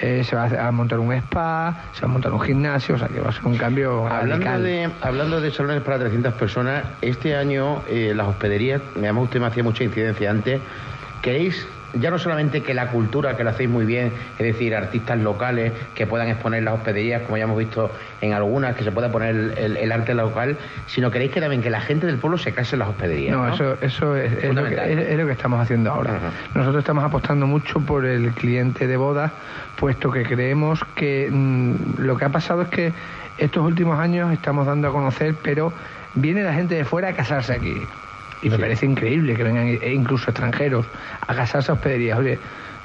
eh, 0.00 0.24
se 0.24 0.34
va 0.34 0.46
a 0.66 0.72
montar 0.72 0.98
un 0.98 1.12
spa, 1.12 1.84
se 1.92 2.00
va 2.02 2.08
a 2.08 2.12
montar 2.12 2.32
un 2.32 2.40
gimnasio, 2.40 2.96
o 2.96 2.98
sea 2.98 3.06
que 3.06 3.20
va 3.20 3.28
a 3.30 3.32
ser 3.32 3.46
un 3.46 3.56
cambio 3.56 4.06
Hablando 4.08 4.44
radical. 4.44 4.62
de, 4.64 4.90
hablando 5.00 5.40
de 5.40 5.50
salones 5.52 5.82
para 5.82 6.00
300 6.00 6.34
personas, 6.34 6.82
este 7.00 7.36
año 7.36 7.80
eh, 7.88 8.12
las 8.14 8.26
hospederías, 8.26 8.82
además 8.96 9.24
usted 9.24 9.38
me 9.40 9.46
hacía 9.46 9.62
mucha 9.62 9.84
incidencia 9.84 10.30
antes, 10.32 10.60
¿queréis 11.22 11.66
ya 12.00 12.10
no 12.10 12.18
solamente 12.18 12.62
que 12.62 12.74
la 12.74 12.88
cultura, 12.88 13.36
que 13.36 13.44
lo 13.44 13.50
hacéis 13.50 13.68
muy 13.70 13.84
bien, 13.84 14.12
es 14.38 14.44
decir, 14.46 14.74
artistas 14.74 15.18
locales 15.18 15.72
que 15.94 16.06
puedan 16.06 16.28
exponer 16.28 16.62
las 16.62 16.74
hospederías, 16.74 17.22
como 17.22 17.36
ya 17.36 17.44
hemos 17.44 17.58
visto 17.58 17.90
en 18.20 18.32
algunas, 18.32 18.74
que 18.76 18.84
se 18.84 18.92
pueda 18.92 19.10
poner 19.12 19.30
el, 19.34 19.58
el- 19.58 19.76
el 19.76 19.92
arte 19.92 20.14
local, 20.14 20.56
sino 20.86 21.10
queréis 21.10 21.30
que 21.32 21.40
también 21.40 21.62
que 21.62 21.70
la 21.70 21.80
gente 21.80 22.06
del 22.06 22.18
pueblo 22.18 22.38
se 22.38 22.52
case 22.52 22.76
en 22.76 22.80
las 22.80 22.88
hospederías? 22.88 23.36
No, 23.36 23.46
No, 23.48 23.54
eso, 23.54 23.76
eso 23.80 24.16
es, 24.16 24.32
es 24.44 24.54
lo 24.54 24.64
que, 24.64 24.74
es- 24.74 25.08
es 25.10 25.18
lo 25.18 25.26
que 25.26 25.32
estamos 25.32 25.60
haciendo 25.60 25.90
ahora. 25.92 26.20
Nosotros 26.54 26.82
estamos 26.82 27.04
apostando 27.04 27.46
mucho 27.46 27.80
por 27.80 28.04
el 28.06 28.30
cliente 28.32 28.86
de 28.86 28.96
bodas, 28.96 29.32
puesto 29.76 30.10
que 30.10 30.22
creemos 30.24 30.80
que 30.94 31.28
mm, 31.30 31.74
lo 31.98 32.16
que 32.16 32.24
ha 32.24 32.30
pasado 32.30 32.62
es 32.62 32.68
que 32.68 32.92
estos 33.38 33.64
últimos 33.64 33.98
años 33.98 34.32
estamos 34.32 34.66
dando 34.66 34.88
a 34.88 34.92
conocer, 34.92 35.34
pero 35.42 35.72
viene 36.14 36.42
la 36.42 36.54
gente 36.54 36.74
de 36.76 36.84
fuera 36.84 37.08
a 37.08 37.12
casarse 37.14 37.52
aquí. 37.52 37.82
Y 38.42 38.50
me 38.50 38.58
parece 38.58 38.86
increíble 38.86 39.34
que 39.34 39.42
vengan 39.42 39.66
e 39.66 39.92
incluso 39.92 40.30
extranjeros 40.30 40.86
a 41.26 41.34
casarse 41.34 41.70
a 41.70 41.74
hospederías. 41.74 42.18
Oye, 42.18 42.38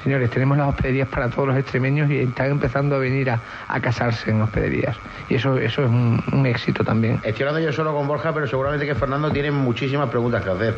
señores, 0.03 0.29
tenemos 0.29 0.58
las 0.58 0.70
hospederías 0.70 1.08
para 1.08 1.29
todos 1.29 1.50
los 1.50 1.58
extremeños 1.58 2.10
y 2.10 2.20
están 2.20 2.51
empezando 2.51 2.96
a 2.96 3.00
venir 3.00 3.29
a, 3.29 3.39
a 3.68 3.79
casarse 3.79 4.32
en 4.32 4.41
hospederías. 4.41 4.96
Y 5.27 5.36
eso, 5.36 5.58
eso 5.58 5.84
es 5.84 5.89
un, 5.89 6.24
un 6.32 6.46
éxito 6.46 6.84
también. 6.84 7.20
Estoy 7.24 7.46
hablando 7.46 7.60
yo 7.68 7.74
solo 7.74 7.94
con 7.94 8.08
Borja, 8.08 8.34
pero 8.34 8.48
seguramente 8.48 8.86
que 8.86 8.96
Fernando 8.96 9.32
tiene 9.32 9.51
muchísimas 9.51 10.10
preguntas 10.10 10.44
que 10.44 10.50
hacer. 10.50 10.75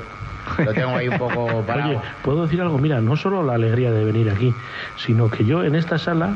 Lo 0.58 0.74
tengo 0.74 0.96
ahí 0.96 1.08
un 1.08 1.18
poco 1.18 1.62
parado. 1.68 1.90
Oye, 1.92 2.00
¿puedo 2.24 2.44
decir 2.44 2.62
algo? 2.62 2.78
Mira, 2.80 3.00
no 3.00 3.16
solo 3.16 3.44
la 3.44 3.54
alegría 3.54 3.92
de 3.92 4.04
venir 4.04 4.30
aquí, 4.30 4.54
sino 4.98 5.30
que 5.30 5.46
yo 5.46 5.64
en 5.64 5.76
esta 5.76 5.98
sala 6.00 6.36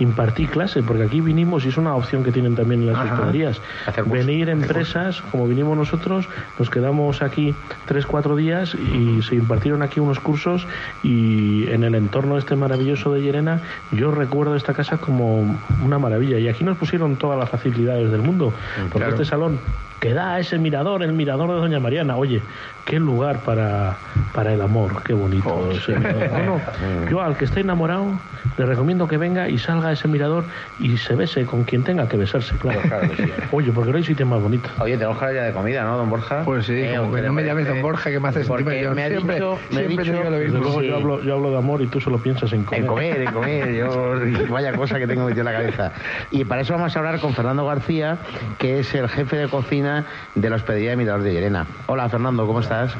impartí 0.00 0.46
clase, 0.46 0.82
porque 0.82 1.04
aquí 1.04 1.20
vinimos 1.20 1.64
y 1.64 1.68
es 1.68 1.76
una 1.76 1.94
opción 1.94 2.24
que 2.24 2.32
tienen 2.32 2.56
también 2.56 2.86
las 2.86 2.98
cursos, 2.98 3.62
Venir 4.06 4.48
empresas, 4.48 5.20
como 5.30 5.46
vinimos 5.46 5.76
nosotros, 5.76 6.28
nos 6.58 6.70
quedamos 6.70 7.22
aquí 7.22 7.54
tres, 7.86 8.06
cuatro 8.06 8.34
días 8.34 8.74
y 8.74 9.22
se 9.22 9.36
impartieron 9.36 9.82
aquí 9.82 10.00
unos 10.00 10.18
cursos 10.18 10.66
y 11.02 11.68
en 11.70 11.84
el 11.84 11.94
entorno 11.94 12.38
este 12.38 12.56
maravilloso 12.56 13.12
de 13.12 13.20
Llerena 13.20 13.60
yo 13.92 14.10
recuerdo 14.10 14.56
esta 14.56 14.74
casa 14.74 14.98
como 14.98 15.58
una 15.84 15.98
maravilla. 15.98 16.38
Y 16.38 16.48
aquí 16.48 16.64
nos 16.64 16.76
pusieron 16.76 17.16
todas 17.16 17.38
las 17.38 17.48
facilidades 17.48 18.10
del 18.10 18.22
mundo, 18.22 18.52
porque 18.90 18.98
claro. 18.98 19.12
este 19.12 19.24
salón 19.24 19.58
que 20.00 20.14
da 20.14 20.34
a 20.34 20.38
ese 20.40 20.58
mirador, 20.58 21.02
el 21.02 21.12
mirador 21.12 21.48
de 21.50 21.56
Doña 21.56 21.78
Mariana, 21.78 22.16
oye, 22.16 22.42
qué 22.86 22.98
lugar 22.98 23.40
para, 23.44 23.96
para 24.32 24.52
el 24.54 24.62
amor, 24.62 25.02
qué 25.04 25.12
bonito 25.12 25.70
ese 25.70 25.96
mirador. 25.98 26.30
No, 26.32 26.44
no, 26.56 27.10
yo 27.10 27.20
al 27.20 27.36
que 27.36 27.44
esté 27.44 27.60
enamorado 27.60 28.18
le 28.56 28.64
recomiendo 28.66 29.06
que 29.06 29.18
venga 29.18 29.48
y 29.50 29.58
salga 29.58 29.88
a 29.88 29.92
ese 29.92 30.08
mirador 30.08 30.44
y 30.78 30.96
se 30.96 31.14
bese 31.14 31.44
con 31.44 31.64
quien 31.64 31.84
tenga 31.84 32.08
que 32.08 32.16
besarse, 32.16 32.56
claro. 32.56 32.80
Claro 32.80 33.10
que 33.10 33.16
sí. 33.26 33.32
Oye, 33.52 33.70
porque 33.72 33.90
no 33.90 33.98
hay 33.98 34.04
sitio 34.04 34.24
más 34.26 34.40
bonito. 34.40 34.70
Oye, 34.80 34.94
tenemos 34.96 35.18
que 35.18 35.24
hablar 35.26 35.42
ya 35.42 35.46
de 35.48 35.52
comida, 35.52 35.84
¿no, 35.84 35.98
don 35.98 36.08
Borja? 36.10 36.44
Pues 36.44 36.64
sí, 36.66 36.72
Eh, 36.72 36.96
¿a 36.96 37.00
como 37.00 37.10
usted 37.10 37.16
que 37.18 37.22
le 37.22 37.28
no 37.28 37.34
me 37.34 37.44
llames 37.44 37.68
don 37.68 37.82
Borja, 37.82 38.10
que 38.10 38.18
me 38.20 38.28
hace 38.28 38.44
Porque 38.44 38.64
sentir 38.64 38.82
yo 38.82 38.94
me 38.94 39.04
ha 39.04 39.08
siempre, 39.08 39.34
dicho, 39.34 39.58
me 39.70 39.76
siempre 39.76 40.04
dicho- 40.04 40.12
te 40.12 40.18
digo 40.18 40.30
lo 40.30 40.38
mismo. 40.38 40.58
luego 40.60 40.80
Sí. 40.80 40.86
yo, 40.88 40.96
hablo, 40.96 41.22
yo 41.22 41.34
hablo 41.34 41.50
de 41.50 41.58
amor 41.58 41.82
y 41.82 41.86
tú 41.88 42.00
solo 42.00 42.18
piensas 42.18 42.52
en 42.54 42.64
comer. 42.64 42.80
En 42.80 42.86
comer, 42.86 43.20
en 43.20 43.32
comer, 43.32 43.74
yo 43.74 44.14
vaya 44.50 44.72
cosa 44.72 44.98
que 44.98 45.06
tengo 45.06 45.26
metido 45.26 45.42
en 45.46 45.52
la 45.52 45.60
cabeza. 45.60 45.92
Y 46.30 46.44
para 46.46 46.62
eso 46.62 46.72
vamos 46.72 46.96
a 46.96 46.98
hablar 46.98 47.20
con 47.20 47.34
Fernando 47.34 47.66
García, 47.66 48.18
que 48.58 48.78
es 48.80 48.94
el 48.94 49.06
jefe 49.08 49.36
de 49.36 49.48
cocina 49.48 49.89
de 50.34 50.50
la 50.50 50.56
hospedería 50.56 50.90
de 50.90 50.96
Mirador 50.96 51.22
de 51.22 51.32
Llerena. 51.32 51.66
Hola 51.86 52.08
Fernando, 52.08 52.46
¿cómo 52.46 52.60
estás? 52.60 52.94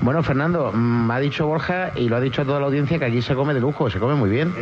Bueno, 0.00 0.22
Fernando, 0.22 0.72
mm, 0.72 1.06
me 1.06 1.14
ha 1.14 1.18
dicho 1.18 1.46
Borja 1.46 1.92
y 1.94 2.08
lo 2.08 2.16
ha 2.16 2.20
dicho 2.20 2.42
a 2.42 2.44
toda 2.44 2.60
la 2.60 2.66
audiencia 2.66 2.98
que 2.98 3.04
aquí 3.04 3.22
se 3.22 3.34
come 3.34 3.54
de 3.54 3.60
lujo, 3.60 3.90
se 3.90 3.98
come 3.98 4.14
muy 4.14 4.30
bien. 4.30 4.52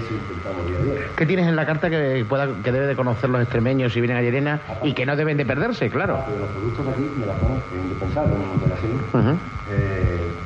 ¿Qué 1.17 1.27
tienes 1.27 1.47
en 1.47 1.57
la 1.57 1.67
carta 1.67 1.91
que 1.91 2.25
pueda 2.29 2.49
que 2.63 2.73
debe 2.73 2.87
de 2.87 2.97
conocer 2.97 3.31
los 3.31 3.41
extremeños 3.41 3.93
si 3.93 4.01
vienen 4.01 4.17
a 4.19 4.23
Llerena 4.23 4.61
y 4.83 4.93
que 4.93 5.07
no 5.07 5.17
deben 5.17 5.37
de 5.37 5.45
perderse, 5.45 5.91
claro? 5.91 6.19
Los 6.39 6.49
productos 6.51 6.87
de 6.87 6.93
aquí, 6.93 7.11
de 7.21 7.27
la 7.27 7.35
zona, 7.35 7.55
indispensables 7.83 8.39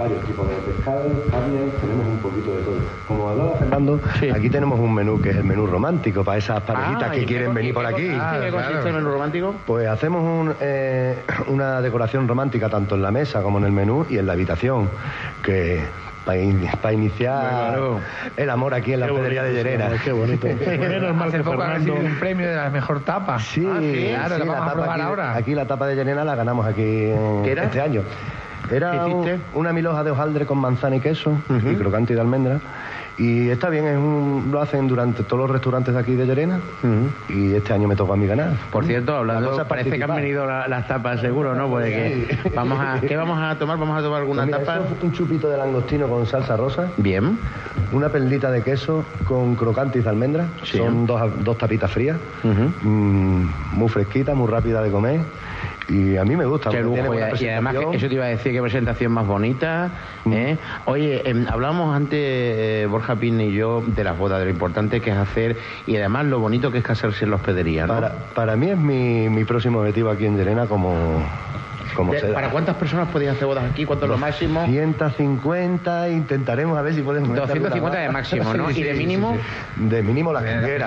varios 0.01 0.25
tipos 0.25 0.49
de 0.49 0.55
pescado, 0.57 1.03
carne, 1.31 1.61
tenemos 1.81 2.07
un 2.07 2.19
poquito 2.19 2.51
de 2.57 2.63
todo. 2.63 2.77
Como 3.07 3.29
hablaba 3.29 3.57
Fernando, 3.59 4.01
aquí 4.35 4.49
tenemos 4.51 4.81
un 4.81 4.95
menú 4.95 5.21
que 5.21 5.31
es 5.31 5.37
el 5.37 5.45
menú 5.45 5.67
romántico 5.67 6.25
para 6.25 6.39
esas 6.39 6.61
parejitas 6.63 7.03
Ah, 7.09 7.11
que 7.13 7.23
¿y 7.23 7.27
quieren 7.27 7.53
venir 7.53 7.75
por 7.75 7.85
aquí. 7.87 8.07
¿y 8.07 8.09
qué 8.41 8.51
consiste 8.51 8.89
el 8.89 8.95
menú 8.95 9.11
romántico? 9.11 9.55
Pues 9.67 9.87
hacemos 9.87 10.23
un, 10.23 10.55
eh, 10.61 11.19
una 11.49 11.83
decoración 11.83 12.27
romántica 12.27 12.69
tanto 12.71 12.95
en 12.95 13.03
la 13.03 13.11
mesa 13.11 13.43
como 13.43 13.59
en 13.59 13.65
el 13.65 13.73
menú 13.73 14.07
y 14.09 14.17
en 14.19 14.27
la 14.27 14.33
habitación, 14.33 14.89
que 15.43 15.85
para 16.25 16.93
iniciar 16.93 17.49
Claro. 17.49 17.99
el 18.37 18.51
amor 18.51 18.73
aquí 18.75 18.93
en 18.93 19.01
la 19.01 19.07
hospedería 19.07 19.43
de 19.43 19.53
Llerena. 19.53 19.91
Qué 20.03 20.13
bonito. 20.13 20.47
Menos 20.67 21.15
mal 21.15 21.29
Hace 21.29 21.39
que 21.39 21.45
poco 21.45 21.63
ha 21.63 21.75
recibido 21.75 21.97
un 21.97 22.19
premio 22.19 22.49
de 22.49 22.57
la 22.57 22.71
mejor 22.71 23.01
tapa. 23.01 23.39
Sí, 23.39 23.67
Ah, 23.67 23.79
claro, 23.81 24.35
sí, 24.37 24.41
la 24.41 24.47
vamos 24.47 24.55
a 24.55 24.59
tapa 24.59 24.73
probar 24.73 24.91
aquí, 24.93 25.01
ahora. 25.01 25.35
Aquí 25.37 25.55
la 25.55 25.67
tapa 25.67 25.87
de 25.89 25.97
Llerena 25.97 26.25
la 26.25 26.35
ganamos 26.37 26.67
aquí 26.67 26.83
en- 27.11 27.43
¿Qué 27.43 27.53
era? 27.53 27.65
este 27.65 27.81
año. 27.81 28.03
Era 28.71 29.05
una 29.55 29.73
milhoja 29.73 30.05
de 30.05 30.11
hojaldre 30.13 30.47
con 30.47 30.59
manzana 30.59 30.97
y 30.97 31.01
queso 31.01 31.37
y 31.71 31.75
crocante 31.75 32.13
y 32.13 32.17
de 32.17 32.21
almendra. 32.23 32.61
Y 33.19 33.51
está 33.51 33.69
bien, 33.69 33.87
es 33.87 33.97
un- 33.99 34.49
lo 34.51 34.63
hacen 34.63 34.87
durante 34.89 35.23
todos 35.25 35.41
los 35.41 35.51
restaurantes 35.51 35.93
de 35.93 36.01
aquí 36.01 36.15
de 36.15 36.25
Llerena 36.25 36.59
y 37.29 37.53
este 37.53 37.73
año 37.75 37.87
me 37.87 37.95
tocó 37.97 38.15
a 38.15 38.17
mí 38.17 38.27
ganar. 38.27 38.53
Por 38.73 38.87
cierto, 38.87 39.13
La 39.13 39.19
hablando, 39.37 39.67
parece 39.69 39.99
que 39.99 40.05
han 40.05 40.15
venido 40.15 40.47
la- 40.47 40.69
las 40.69 40.87
tapas, 40.89 41.21
seguro, 41.21 41.55
¿no? 41.55 41.69
Pues 41.69 41.87
que 41.87 42.39
vamos 42.55 42.79
a, 42.81 42.99
¿Qué 43.01 43.17
vamos 43.17 43.39
a 43.43 43.59
tomar? 43.59 43.77
¿Vamos 43.79 43.99
a 43.99 44.03
tomar 44.03 44.21
alguna 44.21 44.43
Pues 44.45 44.59
mira, 44.59 44.59
tapa? 44.75 44.87
es 44.97 45.03
un 45.03 45.13
chupito 45.13 45.51
de 45.51 45.59
langostino 45.59 46.09
con 46.09 46.25
salsa 46.25 46.57
rosa, 46.57 46.89
Bien. 46.97 47.39
Una 47.93 48.09
perlita 48.09 48.51
de 48.51 48.63
queso 48.63 49.05
con 49.27 49.55
crocantes 49.57 50.05
de 50.05 50.11
almendra, 50.11 50.47
Sí. 50.63 50.79
son 50.79 51.07
dos, 51.07 51.45
dos 51.45 51.59
tapitas 51.59 51.91
frías, 51.91 52.19
mm, 52.45 53.45
muy 53.73 53.89
fresquita, 53.89 54.35
muy 54.35 54.49
rápida 54.49 54.83
de 54.83 54.91
comer. 54.91 55.21
y 55.89 56.17
a 56.17 56.25
mí 56.25 56.37
me 56.37 56.45
gusta. 56.45 56.71
Qué 56.71 56.83
lujo, 56.83 56.95
tiene 56.95 57.09
buena 57.09 57.31
y, 57.41 57.49
además 57.49 57.75
eso 57.95 58.07
te 58.09 58.15
iba 58.15 58.25
a 58.25 58.29
decir, 58.29 58.53
qué 58.53 58.61
presentación 58.63 59.11
más 59.11 59.27
bonita. 59.27 59.91
¿eh? 60.31 60.57
Oye, 60.85 61.29
em, 61.29 61.47
hablábamos 61.49 61.97
antes, 61.97 62.19
eh, 62.21 62.87
Borja 62.89 63.17
Pin 63.17 63.41
y 63.41 63.53
yo, 63.53 63.83
de 63.85 64.05
las 64.05 64.17
bodas, 64.17 64.39
de 64.39 64.45
lo 64.45 64.51
importante 64.53 65.01
que 65.01 65.11
es 65.11 65.17
hacer 65.17 65.57
y 65.89 65.97
además 65.97 66.27
lo 66.27 66.39
bonito 66.39 66.71
que 66.71 66.79
es 66.79 66.85
casarse 66.85 67.25
en 67.25 67.31
la 67.31 67.37
hospedería, 67.37 67.89
¿no? 67.89 67.95
Para, 67.95 68.13
para 68.35 68.55
mí 68.55 68.71
es 68.71 68.79
mi, 68.79 69.29
mi 69.29 69.45
próximo 69.45 69.81
objetivo 69.81 70.11
aquí 70.11 70.27
en 70.27 70.37
Llerena 70.37 70.67
como, 70.67 71.25
como 71.95 72.13
De-. 72.13 72.21
¿Para 72.33 72.51
cuántas 72.51 72.77
personas 72.77 73.09
podéis 73.09 73.33
hacer 73.33 73.47
bodas 73.47 73.65
aquí? 73.71 73.85
¿Cuánto 73.85 74.05
es 74.07 74.11
lo 74.11 74.19
máximo? 74.19 74.65
150, 74.67 76.09
intentaremos 76.11 76.79
a 76.79 76.83
ver 76.83 76.95
si 76.95 77.03
podemos... 77.03 77.29
meter 77.29 77.43
250 77.43 77.75
alguna 77.77 78.01
de 78.03 78.09
máximo, 78.11 78.55
¿no? 78.55 78.71
¿Y 78.81 78.83
de 78.83 78.95
mínimo? 78.95 79.37
De 79.77 80.03
mínimo 80.03 80.33
la. 80.33 80.41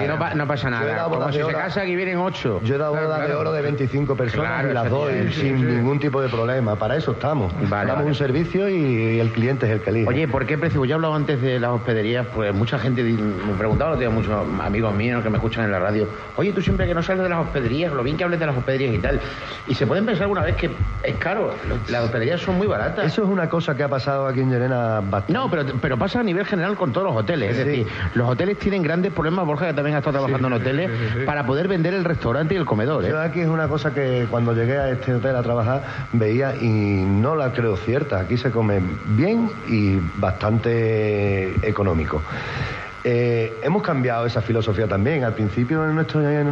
Y 0.03 0.07
no, 0.07 0.17
pa- 0.17 0.33
no 0.33 0.47
pasa 0.47 0.63
Yo 0.63 0.69
nada. 0.71 1.03
Como 1.05 1.31
si 1.31 1.39
se 1.41 1.51
casa 1.53 1.81
aquí 1.81 1.95
vienen 1.95 2.17
ocho. 2.17 2.61
Yo 2.63 2.75
he 2.75 2.77
dado 2.77 2.93
bodas 2.95 3.27
de 3.27 3.33
oro 3.35 3.51
de 3.51 3.61
25 3.61 4.15
personas 4.15 4.49
Claro, 4.51 4.71
y 4.71 4.73
las 4.73 4.89
doy 4.89 5.31
sin 5.33 5.67
ningún 5.67 5.99
tipo 5.99 6.21
de 6.21 6.29
problema. 6.29 6.75
Para 6.75 6.95
eso 6.95 7.11
estamos. 7.11 7.53
Vale, 7.69 7.87
Damos 7.87 7.95
vale. 7.95 8.07
un 8.07 8.15
servicio 8.15 8.69
y 8.69 9.19
el 9.19 9.31
cliente 9.31 9.65
es 9.65 9.71
el 9.73 9.81
que 9.81 9.89
elige. 9.89 10.07
Oye, 10.07 10.27
¿por 10.27 10.45
qué 10.45 10.57
precio? 10.57 10.83
Ya 10.85 10.91
he 10.93 10.95
hablado 10.95 11.15
antes 11.15 11.41
de 11.41 11.59
las 11.59 11.71
hospederías, 11.71 12.25
pues 12.33 12.53
mucha 12.53 12.77
gente 12.79 13.03
me 13.03 13.53
preguntaba, 13.57 13.91
lo 13.91 13.97
tengo 13.97 14.11
muchos 14.11 14.33
amigos 14.61 14.93
míos 14.93 15.23
que 15.23 15.29
me 15.29 15.37
escuchan 15.37 15.65
en 15.65 15.71
la 15.71 15.79
radio, 15.79 16.07
oye, 16.35 16.51
tú 16.51 16.61
siempre 16.61 16.85
que 16.87 16.93
no 16.93 17.01
sales 17.03 17.23
de 17.23 17.29
las 17.29 17.39
hospederías, 17.39 17.91
lo 17.93 18.03
bien 18.03 18.17
que 18.17 18.23
hables 18.23 18.39
de 18.39 18.45
las 18.45 18.55
hospederías 18.57 18.93
y 18.95 18.99
tal. 18.99 19.19
Y 19.67 19.75
se 19.75 19.85
pueden 19.87 20.05
pensar 20.05 20.23
alguna 20.23 20.41
vez 20.41 20.55
que 20.55 20.71
es 21.01 21.15
caro, 21.17 21.53
las 21.89 22.03
hospederías 22.03 22.39
son 22.41 22.55
muy 22.57 22.67
baratas. 22.67 23.05
Eso 23.05 23.23
es 23.23 23.29
una 23.29 23.49
cosa 23.49 23.75
que 23.75 23.83
ha 23.83 23.89
pasado 23.89 24.27
aquí 24.27 24.39
en 24.41 24.49
Llerena 24.51 25.01
bastante. 25.01 25.33
No, 25.33 25.49
pero, 25.49 25.65
pero 25.81 25.97
pasa 25.97 26.19
a 26.19 26.23
nivel 26.23 26.45
general 26.45 26.75
con 26.75 26.93
todos 26.93 27.07
los 27.07 27.15
hoteles. 27.15 27.51
Es 27.51 27.57
Sí. 27.57 27.63
decir, 27.69 27.87
los 28.13 28.29
hoteles 28.29 28.57
tienen 28.59 28.81
grandes 28.83 29.11
problemas, 29.11 29.45
Borja, 29.45 29.67
que 29.67 29.73
también 29.73 29.95
ha 29.95 29.99
estado 29.99 30.19
trabajando 30.19 30.47
en 30.47 30.53
hoteles, 30.53 30.91
para 31.25 31.45
poder 31.45 31.67
vender 31.67 31.93
el 31.93 32.03
restaurante 32.05 32.53
y 32.53 32.57
el 32.57 32.65
comedor. 32.65 33.03
¿eh? 33.05 33.09
Yo 33.09 33.19
aquí 33.21 33.41
es 33.41 33.47
una 33.47 33.67
cosa 33.67 33.93
que 33.93 34.27
cuando 34.29 34.53
llegué 34.53 34.77
a 34.77 34.89
este 34.91 35.13
hotel 35.15 35.35
a 35.35 35.43
trabajar 35.43 35.83
veía 36.13 36.55
y 36.55 36.67
no 36.67 37.35
la 37.35 37.51
creo 37.51 37.75
cierta. 37.77 38.19
Aquí 38.19 38.37
se 38.37 38.51
come 38.51 38.81
bien 39.07 39.49
y 39.67 39.99
bastante 40.17 41.67
económico. 41.67 42.21
Eh, 43.05 43.59
hemos 43.63 43.81
cambiado 43.83 44.25
esa 44.25 44.41
filosofía 44.41 44.87
también. 44.87 45.25
Al 45.25 45.33
principio 45.33 45.83
en 45.87 45.93
nuestros 45.95 46.23
en 46.23 46.47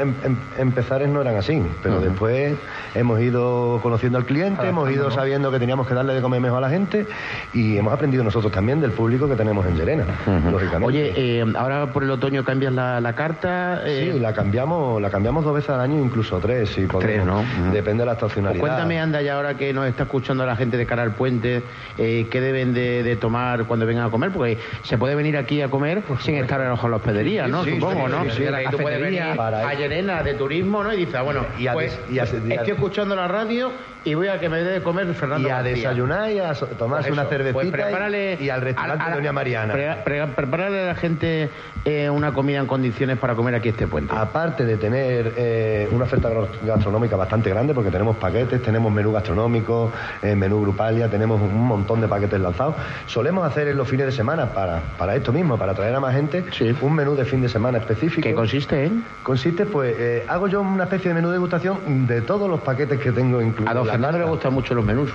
em- 0.00 0.14
em- 0.24 0.36
empezares 0.58 1.08
no 1.08 1.22
eran 1.22 1.36
así, 1.36 1.62
pero 1.82 2.00
después 2.00 2.54
hemos 2.94 3.18
ido 3.20 3.80
conociendo 3.82 4.18
al 4.18 4.26
cliente, 4.26 4.68
hemos 4.68 4.90
ido 4.90 5.10
sabiendo 5.10 5.50
que 5.50 5.58
teníamos 5.58 5.86
que 5.88 5.94
darle 5.94 6.12
de 6.14 6.20
comer 6.20 6.40
mejor 6.42 6.58
a 6.58 6.60
la 6.62 6.70
gente 6.70 7.06
y 7.54 7.78
hemos 7.78 7.94
aprendido 7.94 8.22
nosotros 8.24 8.52
también 8.52 8.80
del 8.82 8.90
público 8.92 9.26
que 9.26 9.36
tenemos 9.36 9.64
en 9.66 9.76
Llerena, 9.76 10.04
lógicamente. 10.50 10.84
Oye, 10.86 11.12
eh, 11.16 11.44
ahora 11.56 11.86
por 11.92 12.04
el 12.04 12.10
otoño 12.10 12.44
cambias 12.44 12.72
la, 12.74 13.00
la 13.00 13.14
carta. 13.14 13.80
eh, 13.86 14.10
Sí, 14.12 14.20
la 14.20 14.34
cambiamos, 14.34 15.00
la 15.00 15.08
cambiamos 15.08 15.44
dos 15.44 15.54
veces 15.54 15.70
al 15.70 15.80
año, 15.80 15.98
incluso 15.98 16.38
tres, 16.40 16.68
si 16.70 16.82
podemos. 16.86 17.04
Tres, 17.04 17.24
¿no? 17.24 17.72
Depende 17.72 18.02
de 18.02 18.06
la 18.06 18.12
Pues 18.16 18.22
estacionalidad. 18.32 18.60
cuéntame, 18.60 19.00
anda, 19.00 19.22
ya 19.22 19.36
ahora 19.36 19.54
que 19.56 19.72
nos 19.72 19.86
está 19.86 20.02
escuchando 20.02 20.44
la 20.44 20.56
gente 20.56 20.76
de 20.76 20.84
cara 20.84 21.02
al 21.02 21.12
puente, 21.14 21.62
¿qué 21.96 22.28
deben 22.40 22.74
de, 22.74 23.02
de 23.02 23.16
tomar 23.16 23.64
cuando 23.64 23.86
vengan 23.86 24.04
a 24.06 24.10
comer? 24.10 24.30
Porque 24.30 24.58
se 24.82 24.98
puede 24.98 25.14
venir 25.14 25.36
aquí 25.38 25.53
a 25.62 25.68
comer 25.68 26.02
sin 26.20 26.36
estar 26.36 26.60
en 26.60 26.68
la 26.68 26.74
hospedería, 26.74 27.46
¿no? 27.46 27.64
Sí, 27.64 27.72
Supongo, 27.78 28.06
sí, 28.06 28.12
¿no? 28.12 28.30
sí, 28.30 28.44
Ahí 28.46 28.66
tú 28.70 28.78
puedes 28.78 29.00
venir 29.00 29.22
a 29.22 29.74
Llerena 29.74 30.22
de 30.22 30.34
turismo, 30.34 30.82
¿no? 30.82 30.92
Y 30.92 30.96
dices, 30.98 31.20
bueno, 31.22 31.44
Y 31.58 31.66
a 31.66 31.72
pues, 31.72 31.98
y 32.10 32.18
a- 32.18 32.24
y 32.24 32.52
a- 32.52 32.54
estoy 32.56 32.72
escuchando 32.72 33.16
la 33.16 33.26
radio 33.28 33.72
y 34.04 34.12
voy 34.14 34.28
a 34.28 34.38
que 34.38 34.48
me 34.50 34.58
dé 34.62 34.70
de 34.70 34.82
comer 34.82 35.12
Fernando 35.14 35.48
Y 35.48 35.50
a 35.50 35.56
García. 35.62 35.74
desayunar 35.74 36.30
y 36.30 36.38
a 36.38 36.52
tomarse 36.78 37.08
Pues 37.08 37.18
una 37.18 37.28
cervecita 37.28 37.88
pues 37.90 38.40
y- 38.40 38.50
al 38.50 38.60
restaurante 38.60 39.04
a- 39.04 39.08
de 39.08 39.14
Doña 39.14 39.32
Mariana. 39.32 39.72
pre- 39.72 39.94
pre- 40.04 40.26
prepárale 40.28 40.82
a 40.82 40.86
la 40.86 40.94
gente 40.94 41.48
eh, 41.86 42.08
una 42.08 42.32
comida 42.32 42.58
en 42.60 42.66
condiciones 42.66 43.18
para 43.18 43.34
comer 43.34 43.54
aquí 43.54 43.68
este 43.70 43.86
puente. 43.86 44.14
Aparte 44.16 44.64
de 44.64 44.76
tener 44.78 45.34
eh, 45.36 45.86
una 45.90 46.04
oferta 46.04 46.30
gastronómica 46.64 47.16
bastante 47.16 47.50
grande, 47.50 47.74
porque 47.74 47.90
tenemos 47.90 48.16
paquetes, 48.16 48.62
tenemos 48.62 48.90
menú 48.92 49.12
gastronómico, 49.12 49.92
eh, 50.22 50.34
menú 50.34 50.62
grupal, 50.62 50.96
ya 50.96 51.08
tenemos 51.08 51.40
un 51.42 51.66
montón 51.66 52.00
de 52.00 52.08
paquetes 52.08 52.40
lanzados. 52.40 52.76
Solemos 53.06 53.46
hacer 53.46 53.68
en 53.68 53.76
los 53.76 53.86
fines 53.88 54.06
de 54.06 54.12
semana, 54.12 54.46
para, 54.46 54.80
para 54.96 55.14
esto 55.14 55.30
mismo, 55.32 55.43
para 55.44 55.72
atraer 55.72 55.94
a 55.94 56.00
más 56.00 56.14
gente, 56.14 56.44
un 56.80 56.94
menú 56.94 57.14
de 57.14 57.24
fin 57.24 57.42
de 57.42 57.48
semana 57.48 57.78
específico. 57.78 58.22
¿Qué 58.22 58.34
consiste 58.34 58.86
en? 58.86 59.04
Consiste, 59.22 59.66
pues, 59.66 59.94
eh, 59.98 60.24
hago 60.28 60.48
yo 60.48 60.62
una 60.62 60.84
especie 60.84 61.10
de 61.10 61.14
menú 61.14 61.28
de 61.28 61.34
degustación 61.34 62.06
de 62.06 62.22
todos 62.22 62.48
los 62.48 62.60
paquetes 62.60 62.98
que 62.98 63.12
tengo 63.12 63.42
incluidos. 63.42 63.70
A 63.70 63.74
don 63.74 63.86
Fernando 63.86 64.18
le 64.18 64.24
gustan 64.24 64.54
mucho 64.54 64.74
los 64.74 64.84
menús. 64.84 65.10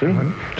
Sí. 0.00 0.06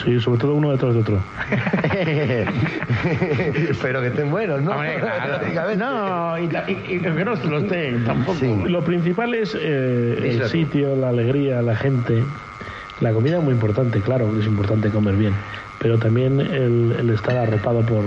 Sí, 0.05 0.21
sobre 0.21 0.41
todo 0.41 0.55
uno 0.55 0.71
detrás 0.71 0.95
de 0.95 1.01
otro. 1.01 1.19
Pero 3.83 4.01
que 4.01 4.07
estén 4.09 4.31
buenos, 4.31 4.63
¿no? 4.63 4.73
Hombre, 4.73 4.95
claro. 5.01 5.39
Lógicamente. 5.41 5.85
No, 5.85 6.39
y, 6.39 6.45
y- 6.45 6.95
y 6.97 7.01
que 7.01 7.25
no 7.25 7.37
se 7.37 7.47
los 7.49 7.69
den 7.69 8.05
tampoco. 8.05 8.39
Lo 8.67 8.83
principal 8.85 9.35
es 9.35 9.57
eh, 9.61 10.39
el 10.41 10.49
sitio, 10.49 10.95
la 10.97 11.09
alegría, 11.09 11.63
la 11.63 11.77
gente. 11.77 12.23
La 13.01 13.13
comida 13.13 13.39
es 13.39 13.43
muy 13.43 13.55
importante, 13.55 14.01
claro 14.01 14.33
que 14.33 14.41
es 14.41 14.47
importante 14.47 14.89
comer 14.91 15.17
bien, 15.17 15.35
pero 15.83 15.99
también 15.99 16.39
el, 16.41 17.11
estar 17.11 17.37
arropado 17.37 17.85
por, 17.85 18.05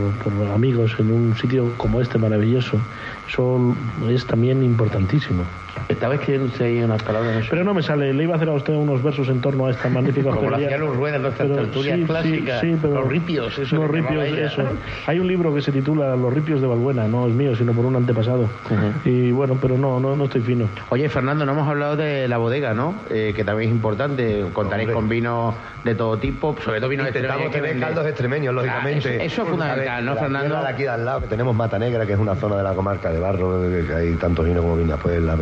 amigos 0.54 0.96
en 0.98 1.12
un 1.12 1.36
sitio 1.36 1.74
como 1.76 2.00
este 2.00 2.18
maravilloso, 2.18 2.80
es 4.10 4.26
también 4.26 4.64
importantísimo. 4.64 5.44
Estaba 5.90 6.16
escribiendo 6.16 6.48
usted 6.48 6.66
ahí 6.66 6.84
unas 6.84 7.02
palabras. 7.04 7.46
Pero 7.50 7.64
no 7.64 7.74
me 7.74 7.84
sale, 7.84 8.14
le 8.14 8.24
iba 8.24 8.34
a 8.34 8.38
hacer 8.38 8.50
a 8.50 8.54
usted 8.54 8.74
unos 8.74 9.04
versos 9.04 9.30
en 9.30 9.42
torno 9.42 9.68
a 9.68 9.72
esta 9.72 9.90
magnífica 9.90 10.30
Como 10.30 10.42
lo 10.42 10.48
hostelería. 10.48 10.68
hacía 10.68 10.78
Luz 10.86 10.96
Rueda 10.98 11.16
en 11.18 11.22
nuestras 11.24 11.48
Pero 11.50 11.62
tertulias 11.64 12.00
sí, 12.00 12.06
clásicas. 12.06 12.62
sí, 12.62 12.78
pero 12.82 12.94
Los 12.96 13.08
ripios, 13.08 13.60
eso 13.60 13.76
Los 13.76 13.92
ripios, 13.92 14.26
eso. 14.26 14.64
Hay 15.08 15.20
un 15.20 15.28
libro 15.28 15.54
que 15.54 15.62
se 15.62 15.72
titula 15.72 16.16
Los 16.16 16.34
ripios 16.34 16.62
de 16.62 16.68
Balbuena, 16.68 17.08
no 17.08 17.28
es 17.28 17.34
mío, 17.34 17.56
sino 17.56 17.74
por 17.74 17.86
un 17.86 17.96
antepasado. 17.96 18.50
Y 19.04 19.32
bueno, 19.32 19.58
pero 19.62 19.78
no, 19.78 20.00
no, 20.00 20.16
no 20.16 20.26
estoy 20.26 20.42
fino. 20.42 20.68
Oye, 20.90 21.08
Fernando, 21.10 21.46
no 21.46 21.52
hemos 21.52 21.68
hablado 21.68 21.96
de 21.96 22.28
la 22.28 22.38
bodega, 22.38 22.74
¿no? 22.74 22.96
Eh, 23.10 23.34
que 23.36 23.44
también 23.44 23.70
es 23.70 23.76
importante. 23.76 24.46
Contaréis 24.54 24.90
con 24.92 25.08
vinos 25.10 25.54
de 25.84 25.94
todo 25.96 26.18
tipo, 26.18 26.56
sobre 26.64 26.80
todo 26.80 26.90
vinos 26.90 27.08
Intentamos 27.08 27.52
tener 27.52 27.80
caldos 27.80 28.06
extremeños, 28.08 28.54
lógicamente. 28.56 29.10
Ah, 29.10 29.24
eso, 29.24 29.24
eso 29.24 29.42
es 29.44 29.50
fundamental, 29.50 30.04
ver, 30.04 30.14
¿no, 30.14 30.20
Fernando? 30.20 30.58
aquí 30.58 30.84
de 30.84 30.90
al 30.90 31.06
lado, 31.06 31.22
que 31.22 31.28
tenemos 31.28 31.56
Mata 31.56 31.78
Negra, 31.78 32.06
que 32.06 32.14
es 32.14 32.20
una 32.20 32.36
zona 32.36 32.58
de 32.58 32.64
la 32.64 32.74
comarca 32.74 33.12
de 33.12 33.20
Barro, 33.20 33.62
que 33.62 33.94
hay 33.94 34.14
tantos 34.16 34.46
vinos 34.46 34.62
como 34.64 34.78
Viñapuel, 34.78 35.26
La 35.26 35.36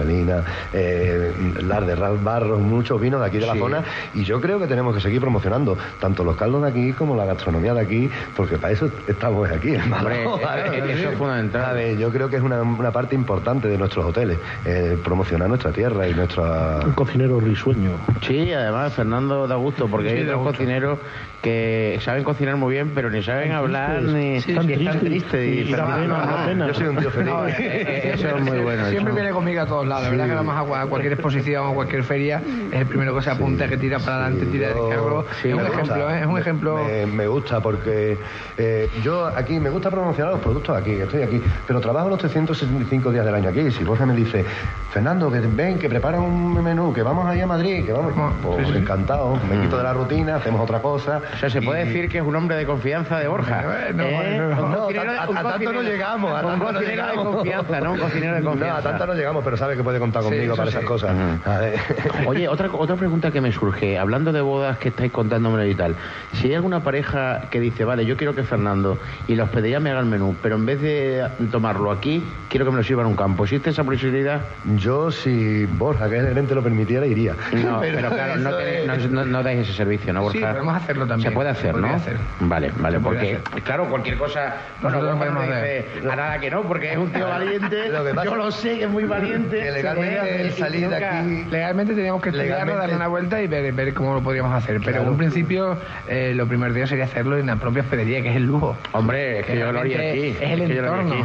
Eh, 0.74 1.32
Lar 1.62 1.86
de 1.86 1.96
Ral 1.96 2.18
Barros, 2.18 2.60
muchos 2.60 3.00
vinos 3.00 3.20
de 3.22 3.28
aquí 3.28 3.38
de 3.40 3.48
la 3.48 3.54
Sí. 3.54 3.60
zona. 3.60 3.84
Y 4.14 4.24
yo 4.24 4.40
creo 4.42 4.60
que 4.60 4.68
tenemos 4.68 4.96
que 4.96 5.02
seguir 5.02 5.22
promocionando 5.22 5.78
tanto 6.00 6.24
los 6.24 6.36
caldos 6.36 6.64
de 6.64 6.70
aquí 6.70 6.94
como 6.94 7.16
la 7.16 7.26
gastronomía 7.26 7.74
de 7.74 7.82
aquí, 7.82 8.10
porque 8.36 8.58
para 8.58 8.74
eso 8.74 8.90
estamos 9.08 9.50
aquí, 9.52 9.76
en 9.76 9.92
Hombre, 9.94 10.24
eso 10.94 11.10
es 11.10 11.18
fundamental. 11.18 11.66
A 11.66 11.74
ver, 11.74 11.98
yo 11.98 12.10
creo 12.12 12.30
que 12.30 12.38
es 12.38 12.42
una, 12.42 12.62
una 12.62 12.92
parte 12.92 13.16
importante 13.16 13.68
de 13.68 13.78
nuestros 13.78 14.06
hoteles, 14.06 14.38
eh, 14.66 14.98
promocionar 15.04 15.48
nuestra 15.50 15.72
tierra 15.72 16.08
y 16.08 16.14
nuestra... 16.14 16.80
Un 16.86 16.94
cocinero 16.94 17.40
risueño. 17.40 17.92
Sí, 18.22 18.52
además 18.52 18.94
Fernando 18.94 19.48
da 19.48 19.56
gusto, 19.56 19.88
porque 19.88 20.10
Sí, 20.10 20.16
hay 20.18 20.24
otros 20.24 20.44
cocineros 20.44 21.00
que 21.42 22.00
saben 22.02 22.24
cocinar 22.24 22.56
muy 22.56 22.74
bien, 22.74 22.92
pero 22.96 23.10
ni 23.10 23.22
saben 23.22 23.52
hablar, 23.52 24.02
ni 24.02 24.40
Sí, 24.42 24.52
están 24.54 25.00
tristes. 25.00 25.46
Y- 25.68 25.70
y 25.72 25.74
ah. 25.74 26.48
Yo 26.68 26.74
soy 26.74 26.88
un 26.88 26.98
tío 26.98 27.12
feliz. 27.12 27.34
No, 27.34 27.48
eh, 27.48 27.54
eh, 27.60 28.12
Eso 28.14 28.30
es 28.30 28.42
muy 28.42 28.60
bueno, 28.60 28.86
Siempre 28.90 29.12
eso. 29.12 29.16
viene 29.16 29.32
conmigo 29.32 29.62
a 29.62 29.66
todos 29.66 29.86
lados. 29.88 30.08
Verdad 30.18 30.44
que 30.44 30.50
a 30.50 30.64
cua- 30.64 30.82
a 30.84 30.86
cualquier 30.88 31.14
exposición 31.14 31.66
o 31.68 31.74
cualquier 31.74 32.04
feria, 32.04 32.42
es 32.72 32.80
el 32.80 32.86
primero 32.88 33.16
que 33.16 33.22
se 33.22 33.30
apunta, 33.32 33.68
que 33.68 33.78
tira 33.78 34.00
para 34.00 34.26
adelante, 34.26 34.46
tira 34.48 34.70
del 34.70 34.90
carro. 34.90 35.26
Sí, 35.42 35.50
es 35.50 35.54
un 35.56 35.62
me 35.62 35.68
ejemplo, 35.70 35.96
gusta. 35.96 36.18
¿eh? 36.18 36.22
es 36.22 36.26
un 36.28 36.38
ejemplo. 36.40 36.78
Me, 36.84 37.06
me 37.06 37.28
gusta 37.28 37.60
porque 37.60 38.18
eh, 38.58 38.90
yo 39.04 39.28
aquí 39.28 39.60
me 39.60 39.70
gusta 39.70 39.90
promocionar 39.90 40.34
los 40.34 40.42
productos 40.42 40.78
aquí, 40.78 40.92
estoy 40.92 41.22
aquí, 41.24 41.42
pero 41.68 41.80
trabajo 41.82 42.10
los 42.10 42.20
365 42.20 43.12
días 43.12 43.26
del 43.26 43.36
año 43.36 43.50
aquí. 43.50 43.72
Si 43.72 43.84
Borja 43.84 44.06
me 44.06 44.14
dice, 44.16 44.46
Fernando, 44.92 45.32
que 45.32 45.40
ven, 45.40 45.80
que 45.80 45.90
prepara 45.90 46.20
un 46.20 46.62
menú, 46.64 46.94
que 46.94 47.02
vamos 47.04 47.26
ahí 47.28 47.42
a 47.42 47.48
Madrid, 47.48 47.86
que 47.86 47.94
vamos, 47.94 48.14
pues 48.42 48.68
encantado, 48.76 49.38
me 49.50 49.62
quito 49.62 49.78
de 49.78 49.84
la 49.84 49.94
rutina, 49.94 50.36
hacemos 50.38 50.62
otra 50.62 50.80
cosa. 50.82 51.22
O 51.34 51.38
sea, 51.38 51.50
se 51.50 51.62
puede 51.62 51.86
decir 51.86 52.10
que 52.10 52.20
es 52.20 52.24
un 52.24 52.36
hombre 52.36 52.56
de 52.56 52.66
confianza 52.66 53.20
de 53.20 53.28
Borja. 53.28 53.62
No, 53.62 53.72
¿eh? 53.74 53.94
no, 53.94 54.64
Un 54.66 54.72
no, 54.72 54.88
de- 54.88 55.00
a, 55.00 55.28
un 55.30 55.36
tanto 55.36 55.74
no 55.74 55.82
llegamos, 55.82 56.32
a 56.32 56.46
un 56.46 56.52
tanto 56.52 56.72
no 56.72 56.80
cocinero 56.80 57.04
de 57.08 57.12
llegamos. 57.12 57.36
confianza, 57.36 57.82
¿no? 57.82 57.92
Un 57.94 58.00
cocinero 58.00 58.34
de 58.36 58.42
No, 58.42 58.50
confianza. 58.52 58.78
a 58.78 58.82
tanto 58.82 59.06
no 59.08 59.14
llegamos, 59.14 59.44
pero 59.44 59.58
sabe 59.58 59.76
que 59.76 59.84
puede 59.84 60.00
contar 60.04 60.24
Sí, 60.24 60.30
conmigo 60.30 60.56
para 60.56 60.70
sí. 60.72 60.78
esas 60.78 60.88
cosas. 60.88 61.16
Oye, 62.28 62.48
otra, 62.48 62.70
otra 62.74 62.96
pregunta 62.96 63.32
que 63.32 63.40
me 63.42 63.52
surge, 63.52 63.98
hablando 63.98 64.32
de 64.32 64.42
bodas 64.42 64.78
que 64.78 64.90
estáis 64.90 65.12
contándome 65.12 65.68
y 65.70 65.76
tal, 65.76 65.96
si 66.34 66.48
hay 66.48 66.56
alguna 66.56 66.84
pareja 66.84 67.48
que 67.50 67.60
dice, 67.60 67.86
vale, 67.86 68.06
yo 68.06 68.18
quiero 68.18 68.36
que 68.36 68.44
Fernando 68.44 69.00
y 69.28 69.36
la 69.36 69.44
hospedería 69.46 69.80
me 69.80 69.92
haga 69.92 70.02
el 70.02 70.06
menú, 70.08 70.36
pero 70.42 70.56
en 70.56 70.66
vez 70.66 70.82
de 70.82 71.26
tomarlo 71.52 71.92
aquí, 71.92 72.24
quiero 72.50 72.66
que 72.66 72.72
me 72.72 72.78
lo 72.78 72.84
sirvan 72.84 73.06
en 73.06 73.12
un 73.12 73.18
campo, 73.18 73.44
¿existe 73.46 73.70
esa 73.70 73.84
posibilidad? 73.84 74.42
Yo, 74.76 75.12
si 75.12 75.66
Borja, 75.66 76.10
que 76.10 76.16
es 76.18 76.22
el 76.24 76.28
gerente, 76.30 76.54
lo 76.56 76.62
permitiera, 76.64 77.06
iría. 77.06 77.36
No, 77.64 77.80
pero, 77.82 78.10
claro, 78.10 78.36
no, 78.38 78.52
tenéis- 78.58 78.92
es- 78.98 79.10
no, 79.12 79.24
no- 79.24 79.32
no 79.32 79.44
dais 79.44 79.60
ese 79.60 79.74
servicio, 79.74 80.12
¿no, 80.14 80.22
Borja? 80.22 80.38
Sí, 80.38 80.44
podemos 80.46 80.76
hacerlo 80.76 81.08
también. 81.08 81.30
Se 81.30 81.34
puede 81.36 81.50
hacer, 81.50 81.76
hacer. 81.86 82.18
Vale, 82.42 82.72
vale, 82.78 82.98
Se 82.98 83.04
porque, 83.04 83.40
claro, 83.64 83.90
cualquier 83.90 84.18
cosa. 84.18 84.56
Bueno, 84.82 85.02
no 85.02 85.18
podemos 85.18 85.44
dice 85.46 85.86
a 86.12 86.16
nada 86.16 86.40
que 86.40 86.50
no, 86.52 86.64
porque 86.64 86.92
es 86.92 86.98
un 86.98 87.12
tío 87.12 87.28
valiente. 87.28 87.90
Lo 87.94 88.04
que 88.04 88.14
pasa- 88.14 88.26
Yo 88.26 88.36
lo 88.36 88.52
sé 88.52 88.78
que 88.80 88.84
es 88.86 88.90
muy 88.90 89.06
valiente. 89.06 89.62
Legalmente 89.96 90.42
el 90.42 90.54
salir 90.54 90.90
de 90.90 90.96
aquí- 91.06 91.46
Legalmente 91.50 91.94
teníamos 91.94 92.22
que 92.22 92.30
estudiarlo, 92.30 92.76
darle 92.78 92.96
una 92.96 93.08
vuelta 93.08 93.42
y 93.42 93.48
ver, 93.48 93.72
ver 93.74 93.94
cómo 93.94 94.14
lo 94.14 94.22
podríamos 94.22 94.54
hacer. 94.54 94.80
Pero 94.84 95.02
en 95.02 95.10
un 95.10 95.18
principio, 95.18 95.78
eh, 96.08 96.34
lo 96.36 96.48
primero 96.48 96.74
sería 96.88 97.06
hacerlo 97.06 97.38
en 97.38 97.48
la 97.48 97.56
propia 97.58 97.82
hospedería, 97.84 98.22
que 98.22 98.30
es 98.30 98.36
el 98.36 98.44
lujo. 98.46 98.76
Hombre, 98.94 99.40
es 99.40 99.46
que 99.46 99.58
yo 99.58 99.72
lo 99.72 99.80
haría 99.80 99.98
aquí. 100.12 100.36
Es 100.40 100.52
el 100.52 100.62
es 100.62 100.70
entorno. 100.72 101.16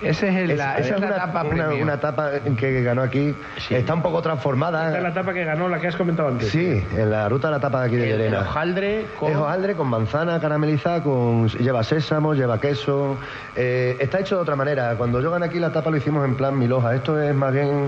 Ese 0.00 0.28
es 0.28 0.36
el, 0.36 0.50
Es- 0.52 0.58
la, 0.58 0.78
esa 0.78 0.80
esa 0.80 0.94
es 0.94 1.00
la 1.00 1.06
una, 1.08 1.16
etapa 1.16 1.42
una, 1.42 1.68
una 1.74 1.94
etapa 1.94 2.30
que 2.56 2.82
ganó 2.84 3.02
aquí. 3.02 3.34
Está 3.68 3.94
un 3.94 4.02
poco 4.02 4.22
transformada. 4.22 4.86
Esta 4.86 4.98
es 4.98 5.02
la 5.02 5.12
tapa 5.12 5.32
que 5.34 5.42
ganó, 5.44 5.68
la 5.68 5.80
que 5.80 5.88
has 5.88 5.96
comentado 5.96 6.28
antes. 6.28 6.50
Sí, 6.50 6.84
en 6.96 7.10
la 7.10 7.28
ruta 7.28 7.48
de 7.48 7.54
la 7.54 7.60
tapa 7.60 7.80
de 7.80 7.86
aquí 7.88 7.96
de 7.96 8.04
El- 8.04 8.10
el 8.12 8.18
Llerena. 8.18 8.40
hojaldre 8.42 9.06
con- 9.18 9.32
Es 9.32 9.36
hojaldre 9.36 9.74
con 9.74 9.88
manzana 9.88 10.38
caramelizada, 10.38 11.02
con, 11.02 11.48
lleva 11.48 11.82
sésamo, 11.82 12.32
lleva 12.34 12.60
queso. 12.60 13.18
Eh, 13.56 13.96
está 13.98 14.20
hecho 14.20 14.36
de 14.36 14.42
otra 14.42 14.54
manera. 14.54 14.94
Cuando 14.96 15.20
yo 15.20 15.32
gané 15.32 15.46
aquí 15.46 15.58
la 15.58 15.72
tapa 15.72 15.90
lo 15.90 15.96
hicimos 15.96 16.24
en 16.24 16.36
plan 16.36 16.56
miloja. 16.56 16.94
Esto 16.94 17.20
es 17.20 17.34
más 17.34 17.52
bien 17.52 17.87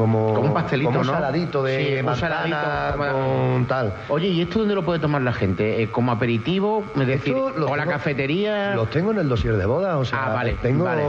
como, 0.00 0.32
Como 0.34 0.48
un 0.48 0.54
pastelito, 0.54 0.88
como 0.90 1.00
un 1.02 1.06
¿no? 1.06 1.12
saladito 1.12 1.62
de 1.62 1.84
Sí, 1.94 1.98
un 2.00 2.06
manzana 2.06 2.36
saladito, 2.36 2.96
como- 2.96 3.52
con 3.54 3.66
tal. 3.66 3.92
Oye, 4.08 4.28
¿y 4.28 4.40
esto 4.40 4.60
dónde 4.60 4.74
lo 4.74 4.82
puede 4.84 4.98
tomar 4.98 5.20
la 5.22 5.32
gente? 5.34 5.82
Eh, 5.82 5.88
¿Como 5.90 6.10
aperitivo? 6.10 6.82
Es 6.98 7.06
decir, 7.06 7.34
o 7.36 7.76
la 7.76 7.86
cafetería. 7.86 8.74
Los 8.74 8.88
tengo 8.90 9.12
en 9.12 9.18
el 9.18 9.28
dossier 9.28 9.56
de 9.56 9.66
boda, 9.66 9.98
o 9.98 10.04
sea, 10.04 10.24
Ah, 10.26 10.32
vale, 10.34 10.56
tengo, 10.62 10.84
vale. 10.84 11.02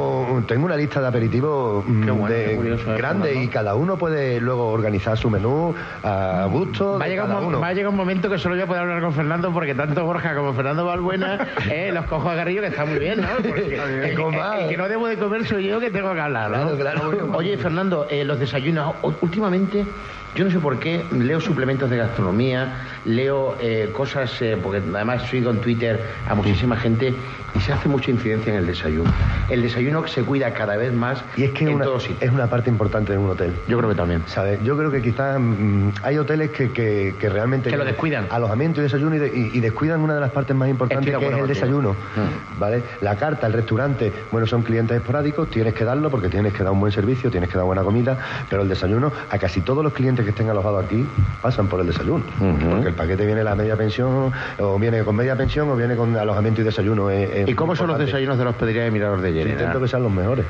tengo 0.47 0.65
una 0.65 0.75
lista 0.75 0.99
de 1.01 1.07
aperitivos 1.07 1.85
mm, 1.87 2.05
bueno, 2.05 2.27
de- 2.27 2.45
qué 2.45 2.55
curioso, 2.55 2.93
eh, 2.93 2.97
grande 2.97 3.33
y 3.43 3.47
cada 3.47 3.75
uno 3.75 3.97
puede 3.97 4.39
luego 4.41 4.67
organizar 4.69 5.17
su 5.17 5.29
menú 5.29 5.73
a 6.03 6.47
gusto 6.51 6.97
Va 6.99 7.05
a, 7.05 7.07
llegar 7.07 7.29
un, 7.29 7.61
va 7.61 7.67
a 7.67 7.73
llegar 7.73 7.89
un 7.91 7.95
momento 7.97 8.29
que 8.29 8.37
solo 8.37 8.55
voy 8.55 8.63
a 8.63 8.67
poder 8.67 8.81
hablar 8.81 9.01
con 9.01 9.13
Fernando 9.13 9.51
porque 9.53 9.73
tanto 9.75 10.03
Borja 10.05 10.35
como 10.35 10.53
Fernando 10.53 10.85
Balbuena 10.85 11.47
eh, 11.71 11.91
los 11.93 12.05
cojo 12.05 12.29
a 12.29 12.35
Garrillo 12.35 12.61
que 12.61 12.67
está 12.67 12.85
muy 12.85 12.99
bien, 12.99 13.21
¿no? 13.21 13.27
Porque 13.37 13.65
el, 13.65 13.73
el- 13.73 14.19
el 14.19 14.67
que 14.69 14.77
no 14.77 14.87
debo 14.89 15.07
de 15.07 15.17
comer 15.17 15.45
soy 15.45 15.67
yo 15.67 15.79
que 15.79 15.89
tengo 15.91 16.13
que 16.13 16.19
hablar, 16.19 16.51
¿no? 16.51 16.75
Claro, 16.75 17.09
claro. 17.11 17.31
Oye, 17.37 17.57
Fernando, 17.57 18.07
eh, 18.09 18.23
los 18.25 18.39
desayunos, 18.39 18.80
últimamente, 19.21 19.93
yo 20.35 20.45
no 20.45 20.51
sé 20.51 20.59
por 20.59 20.79
qué, 20.79 21.03
leo 21.11 21.39
suplementos 21.41 21.89
de 21.89 21.97
gastronomía, 21.97 22.73
leo 23.05 23.57
eh, 23.59 23.89
cosas, 23.93 24.41
eh, 24.41 24.57
porque 24.61 24.77
además 24.93 25.23
sigo 25.29 25.51
en 25.51 25.57
Twitter 25.59 25.99
a 26.29 26.35
muchísima 26.35 26.77
gente 26.77 27.13
y 27.53 27.59
se 27.59 27.73
hace 27.73 27.89
mucha 27.89 28.11
incidencia 28.11 28.53
en 28.53 28.59
el 28.59 28.65
desayuno. 28.65 29.11
El 29.49 29.61
desayuno 29.61 30.07
se 30.07 30.23
cuida 30.23 30.53
cada 30.53 30.77
vez 30.77 30.93
más 30.93 31.21
Y 31.35 31.43
es 31.43 31.51
que 31.51 31.65
en 31.65 31.73
una- 31.75 31.83
todos 31.83 32.03
sitios. 32.03 32.21
es 32.21 32.31
una 32.31 32.47
parte 32.47 32.69
importante 32.69 33.11
de 33.11 33.17
un 33.17 33.29
hotel. 33.29 33.53
Yo 33.67 33.77
creo 33.77 33.89
que 33.89 33.95
también. 33.95 34.23
¿Sabes? 34.27 34.63
Yo 34.63 34.77
creo 34.77 34.89
que 34.89 35.01
quizás 35.01 35.37
mm, 35.37 35.89
hay 36.03 36.17
hoteles 36.17 36.51
que, 36.51 36.71
que, 36.71 37.13
que 37.19 37.29
realmente... 37.29 37.69
Que 37.69 37.75
lo 37.75 37.83
descuidan. 37.83 38.27
Alojamiento 38.29 38.79
y 38.79 38.83
desayuno 38.83 39.15
y, 39.15 39.19
de- 39.19 39.27
y- 39.37 39.57
y 39.57 39.59
descuidan 39.59 39.99
una 39.99 40.15
de 40.15 40.21
las 40.21 40.31
partes 40.31 40.55
más 40.55 40.69
importantes 40.69 41.13
Estoy 41.13 41.27
que 41.27 41.33
es 41.35 41.41
el 41.41 41.47
desayuno. 41.47 41.89
contigo. 41.89 42.27
¿Vale? 42.57 42.83
La 43.01 43.17
carta, 43.17 43.47
el 43.47 43.53
restaurante, 43.53 44.13
bueno, 44.31 44.47
son 44.47 44.61
clientes 44.63 44.95
esporádicos, 44.95 45.49
tienes 45.49 45.73
que 45.73 45.83
darlo 45.83 46.09
porque 46.09 46.29
tienes 46.29 46.53
que 46.53 46.63
dar 46.63 46.71
un 46.71 46.79
buen 46.79 46.93
servicio, 46.93 47.29
tienes 47.29 47.49
que 47.49 47.57
dar 47.57 47.65
buena 47.65 47.81
comida, 47.83 48.17
pero 48.49 48.61
el 48.61 48.69
desayuno, 48.69 49.11
a 49.29 49.37
casi 49.37 49.59
todos 49.61 49.83
los 49.83 49.91
clientes 49.91 50.20
que 50.23 50.29
estén 50.31 50.49
alojados 50.49 50.85
aquí 50.85 51.05
pasan 51.41 51.67
por 51.67 51.79
el 51.81 51.87
desayuno. 51.87 52.23
Porque 52.69 52.89
el 52.89 52.93
paquete 52.93 53.25
viene 53.25 53.43
la 53.43 53.55
media 53.55 53.75
pensión, 53.75 54.31
o 54.59 54.79
viene 54.79 55.03
con 55.03 55.15
media 55.15 55.35
pensión, 55.35 55.69
o 55.69 55.75
viene 55.75 55.95
con 55.95 56.15
alojamiento 56.15 56.61
y 56.61 56.63
desayuno. 56.63 57.09
es- 57.09 57.29
es 57.31 57.49
¿Y 57.49 57.53
cómo 57.53 57.75
son 57.75 57.87
los 57.87 57.99
desayunos 57.99 58.37
de 58.37 58.43
la 58.43 58.49
hospedería 58.51 58.83
de 58.83 58.91
Mirador 58.91 59.21
de 59.21 59.31
Llerena? 59.33 59.53
intento 59.59 59.81
que 59.81 59.87
sean 59.87 60.03
los 60.03 60.11
mejores. 60.11 60.45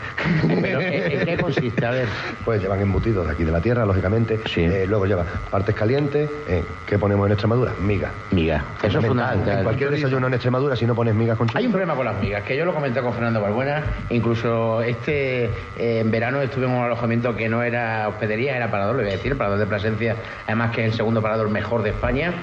Pero, 0.61 0.79
¿en- 0.81 1.25
qué 1.25 1.37
consiste? 1.41 1.85
A 1.85 1.91
ver. 1.91 2.07
Pues 2.45 2.61
llevan 2.61 2.79
embutidos 2.81 3.25
de 3.27 3.33
aquí 3.33 3.43
de 3.43 3.51
la 3.51 3.61
tierra, 3.61 3.85
lógicamente. 3.85 4.39
Eh, 4.55 4.85
luego 4.87 5.05
lleva 5.05 5.25
partes 5.49 5.75
calientes. 5.75 6.29
eh, 6.47 6.63
¿Qué 6.85 6.97
ponemos 6.99 7.25
en 7.27 7.31
Extremadura? 7.33 7.71
Migas. 7.81 8.11
Migas. 8.31 8.63
Eso 8.83 8.99
es 8.99 9.05
fundamental. 9.05 9.57
En 9.59 9.63
cualquier 9.63 9.91
desayuno 9.91 10.27
en 10.27 10.33
Extremadura, 10.33 10.75
si 10.75 10.85
no 10.85 10.95
pones 10.95 11.15
migas 11.15 11.37
con 11.37 11.47
Hay 11.53 11.65
un 11.65 11.71
problema 11.71 11.95
con 11.95 12.05
las 12.05 12.19
migas, 12.21 12.43
que 12.43 12.57
yo 12.57 12.65
lo 12.65 12.73
comenté 12.73 13.01
con 13.01 13.13
Fernando 13.13 13.41
Balbuena. 13.41 13.83
Incluso 14.09 14.81
este 14.81 15.45
eh, 15.77 15.99
en 15.99 16.11
verano 16.11 16.41
estuve 16.41 16.65
en 16.65 16.71
un 16.71 16.83
alojamiento 16.83 17.35
que 17.35 17.47
no 17.49 17.63
era 17.63 18.07
hospedería, 18.09 18.55
era 18.57 18.69
parador, 18.69 18.95
le 18.97 19.03
voy 19.03 19.11
a 19.13 19.15
decir, 19.15 19.37
parador 19.37 19.59
de 19.61 19.67
Plasencia, 19.67 20.15
además 20.45 20.71
que 20.71 20.85
es 20.85 20.91
el 20.91 20.97
segundo 20.97 21.21
parador 21.21 21.49
mejor 21.49 21.83
de 21.83 21.91
España. 21.91 22.33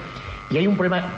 Y 0.49 0.57
hay 0.57 0.67
un 0.67 0.75
problema 0.75 1.11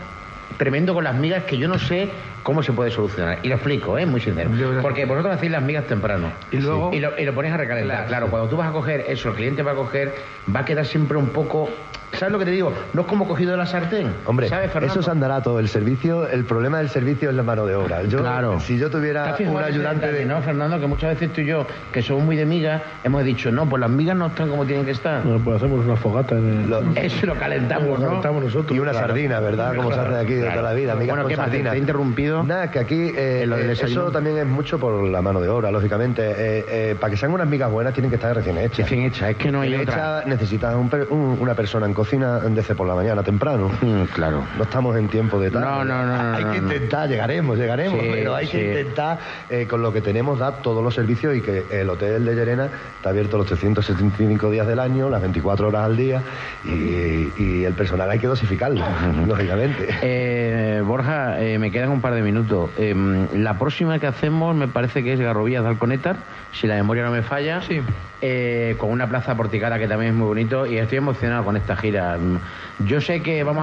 tremendo 0.58 0.94
con 0.94 1.04
las 1.04 1.16
migas 1.16 1.46
que 1.46 1.58
yo 1.58 1.68
no 1.68 1.80
sé 1.80 2.10
cómo 2.44 2.64
se 2.64 2.74
puede 2.74 2.92
solucionar. 2.92 3.40
Y 3.44 3.48
lo 3.50 3.56
explico, 3.56 3.98
¿eh? 3.98 4.06
muy 4.06 4.22
sincero. 4.22 4.50
Porque 4.82 5.06
vosotros 5.06 5.36
hacéis 5.36 5.52
las 5.52 5.64
migas 5.64 5.86
temprano. 5.86 6.32
Y 6.52 6.58
luego- 6.58 6.92
Y 6.94 7.00
lo, 7.00 7.18
y 7.18 7.26
lo 7.26 7.34
pones 7.34 7.52
a 7.54 7.58
recalentar. 7.58 7.98
Claro. 7.98 8.08
Claro, 8.08 8.28
cuando 8.28 8.50
tú 8.50 8.58
vas 8.58 8.70
a 8.70 8.72
coger 8.72 9.06
eso, 9.08 9.30
el 9.30 9.36
cliente 9.36 9.64
va 9.64 9.72
a 9.72 9.76
coger, 9.76 10.14
va 10.54 10.62
a 10.62 10.66
quedar 10.66 10.86
siempre 10.86 11.18
un 11.18 11.28
poco... 11.30 11.70
¿Sabes 12.14 12.34
lo 12.34 12.40
que 12.40 12.46
te 12.46 12.52
digo? 12.52 12.74
No 12.94 13.02
es 13.04 13.08
como 13.08 13.26
cogido 13.26 13.52
de 13.52 13.58
la 13.58 13.66
sartén. 13.66 14.14
Hombre, 14.26 14.50
¿Sabes, 14.50 14.70
eso 14.84 15.00
es 15.00 15.08
andarato. 15.08 15.58
El 15.60 15.70
servicio, 15.70 16.28
el 16.28 16.44
problema 16.44 16.80
del 16.80 16.90
servicio 16.90 17.30
es 17.30 17.36
la 17.38 17.42
mano 17.42 17.66
de 17.66 17.74
obra. 17.76 18.04
Yo, 18.04 18.20
Claro. 18.20 18.60
Si 18.60 18.78
yo 18.78 18.88
¿Te 18.90 18.98
tuviera 18.98 19.34
un 19.40 19.58
ayudante 19.64 20.08
detalle, 20.08 20.20
de... 20.20 20.26
¿no, 20.26 20.42
Fernando? 20.42 20.78
Que 20.78 20.88
muchas 20.88 21.12
veces 21.12 21.32
tú 21.32 21.40
y 21.40 21.46
yo, 21.46 21.66
que 21.94 22.02
somos 22.02 22.26
muy 22.26 22.36
de 22.36 22.46
migas, 22.46 22.82
hemos 23.06 23.24
dicho, 23.24 23.50
no, 23.50 23.66
pues 23.70 23.80
las 23.80 23.90
migas 23.90 24.18
no 24.18 24.28
están 24.28 24.50
como 24.50 24.66
tienen 24.66 24.84
que 24.84 24.92
estar. 24.92 25.24
Bueno, 25.24 25.40
pues 25.42 25.56
hacemos 25.56 25.86
una 25.86 25.96
fogata 25.96 26.36
en 26.38 26.66
el... 26.74 26.98
Eso 26.98 27.26
lo 27.28 27.36
calentamos, 27.36 27.88
Lo 27.88 27.98
¿no? 28.00 28.06
calentamos 28.08 28.44
nosotros. 28.44 28.76
Y 28.76 28.80
una 28.82 28.92
Claro. 28.92 29.08
sardina, 29.08 29.40
¿verdad? 29.40 29.74
Como 29.78 29.94
se 29.94 30.00
hace 30.02 30.16
aquí 30.20 30.34
de 30.34 30.42
Claro. 30.42 30.58
toda 30.60 30.70
la 30.70 30.76
vida. 30.76 30.96
migas 30.96 31.08
Bueno, 31.08 31.24
con 31.24 31.30
¿qué 31.30 31.38
más? 31.38 31.46
sardina. 31.46 31.72
¿Te 31.72 31.78
he 31.78 31.80
interrumpido? 31.80 32.31
Nada, 32.44 32.72
que 32.72 32.80
aquí 32.80 33.12
eh, 33.16 33.42
En 33.44 33.50
lo 33.50 33.58
del 33.58 33.70
eh, 33.70 33.74
eso 33.74 34.12
también 34.12 34.38
es 34.38 34.46
mucho 34.46 34.80
por 34.80 35.04
la 35.04 35.22
mano 35.22 35.40
de 35.42 35.50
obra, 35.50 35.72
lógicamente. 35.72 36.22
Eh, 36.32 36.66
eh, 36.68 36.96
para 37.00 37.12
que 37.12 37.18
sean 37.18 37.32
unas 37.34 37.48
migas 37.48 37.70
buenas 37.72 37.94
tienen 37.94 38.10
que 38.10 38.16
estar 38.16 38.36
recién 38.36 38.58
hechas. 38.58 38.80
Recién 38.80 39.02
hechas, 39.04 39.30
es 39.32 39.36
que 39.38 39.52
no 39.52 39.62
hay 39.62 39.76
otra. 39.76 39.84
hechas 40.22 40.26
necesitas 40.28 40.76
un 40.76 40.90
per- 40.90 41.08
un- 41.10 41.38
una 41.40 41.54
persona 41.56 41.86
en 41.86 41.94
cocina 41.94 42.40
desde 42.40 42.76
por 42.76 42.88
la 42.88 42.96
mañana 42.96 43.24
temprano. 43.24 43.70
Mm, 43.82 44.04
claro. 44.14 44.44
No 44.58 44.64
estamos 44.64 44.96
en 44.98 45.08
tiempo 45.08 45.40
de 45.40 45.52
tal. 45.52 45.62
No, 45.62 45.84
no, 45.84 46.06
no, 46.06 46.36
Hay 46.36 46.44
no, 46.46 46.52
que 46.54 46.62
no. 46.62 46.68
intentar, 46.74 47.10
llegaremos, 47.10 47.58
llegaremos, 47.58 48.00
Sí, 48.02 48.10
pero 48.12 48.36
hay 48.36 48.46
sí. 48.48 48.52
que 48.58 48.68
intentar 48.82 49.20
eh, 49.50 49.68
con 49.68 49.82
lo 49.82 49.92
que 49.94 50.02
tenemos 50.02 50.40
dar 50.40 50.62
todos 50.62 50.84
los 50.84 50.94
servicios 50.96 51.36
y 51.36 51.42
que 51.42 51.66
el 51.72 51.90
hotel 51.90 52.24
de 52.26 52.36
Llerena 52.36 52.70
está 52.98 53.10
abierto 53.10 53.38
los 53.38 53.48
375 53.48 54.50
días 54.50 54.68
del 54.68 54.80
año, 54.80 55.10
las 55.10 55.22
24 55.22 55.68
horas 55.68 55.84
al 55.84 55.98
día 55.98 56.22
y, 56.64 57.32
y 57.38 57.64
el 57.66 57.74
personal 57.74 58.10
hay 58.10 58.20
que 58.20 58.28
dosificarlo, 58.28 58.84
lógicamente. 59.28 60.82
Borja, 60.84 61.36
me 61.60 61.72
quedan 61.72 61.90
un 61.90 62.02
par 62.02 62.14
de 62.14 62.21
minutos. 62.24 62.70
Eh, 62.78 62.94
la 63.34 63.58
próxima 63.58 64.00
que 64.00 64.08
hacemos 64.08 64.56
me 64.56 64.68
parece 64.68 65.04
que 65.04 65.14
es 65.14 65.20
Garrovías 65.20 65.64
de 65.64 65.70
Alconétar, 65.70 66.18
si 66.54 66.68
la 66.68 66.76
memoria 66.76 67.04
no 67.04 67.12
me 67.12 67.22
falla. 67.22 67.62
Sí. 67.62 67.82
Eh, 68.24 68.76
con 68.78 68.92
una 68.92 69.10
plaza 69.10 69.36
porticada 69.36 69.80
que 69.80 69.88
también 69.88 70.12
es 70.12 70.18
muy 70.18 70.28
bonito 70.28 70.68
y 70.68 70.78
estoy 70.78 71.00
emocionado 71.00 71.44
con 71.44 71.58
esta 71.58 71.76
gira. 71.76 72.18
Mm, 72.20 72.86
Yo 72.86 73.02
sé 73.02 73.24
que 73.24 73.44
vamos 73.44 73.58
a 73.58 73.60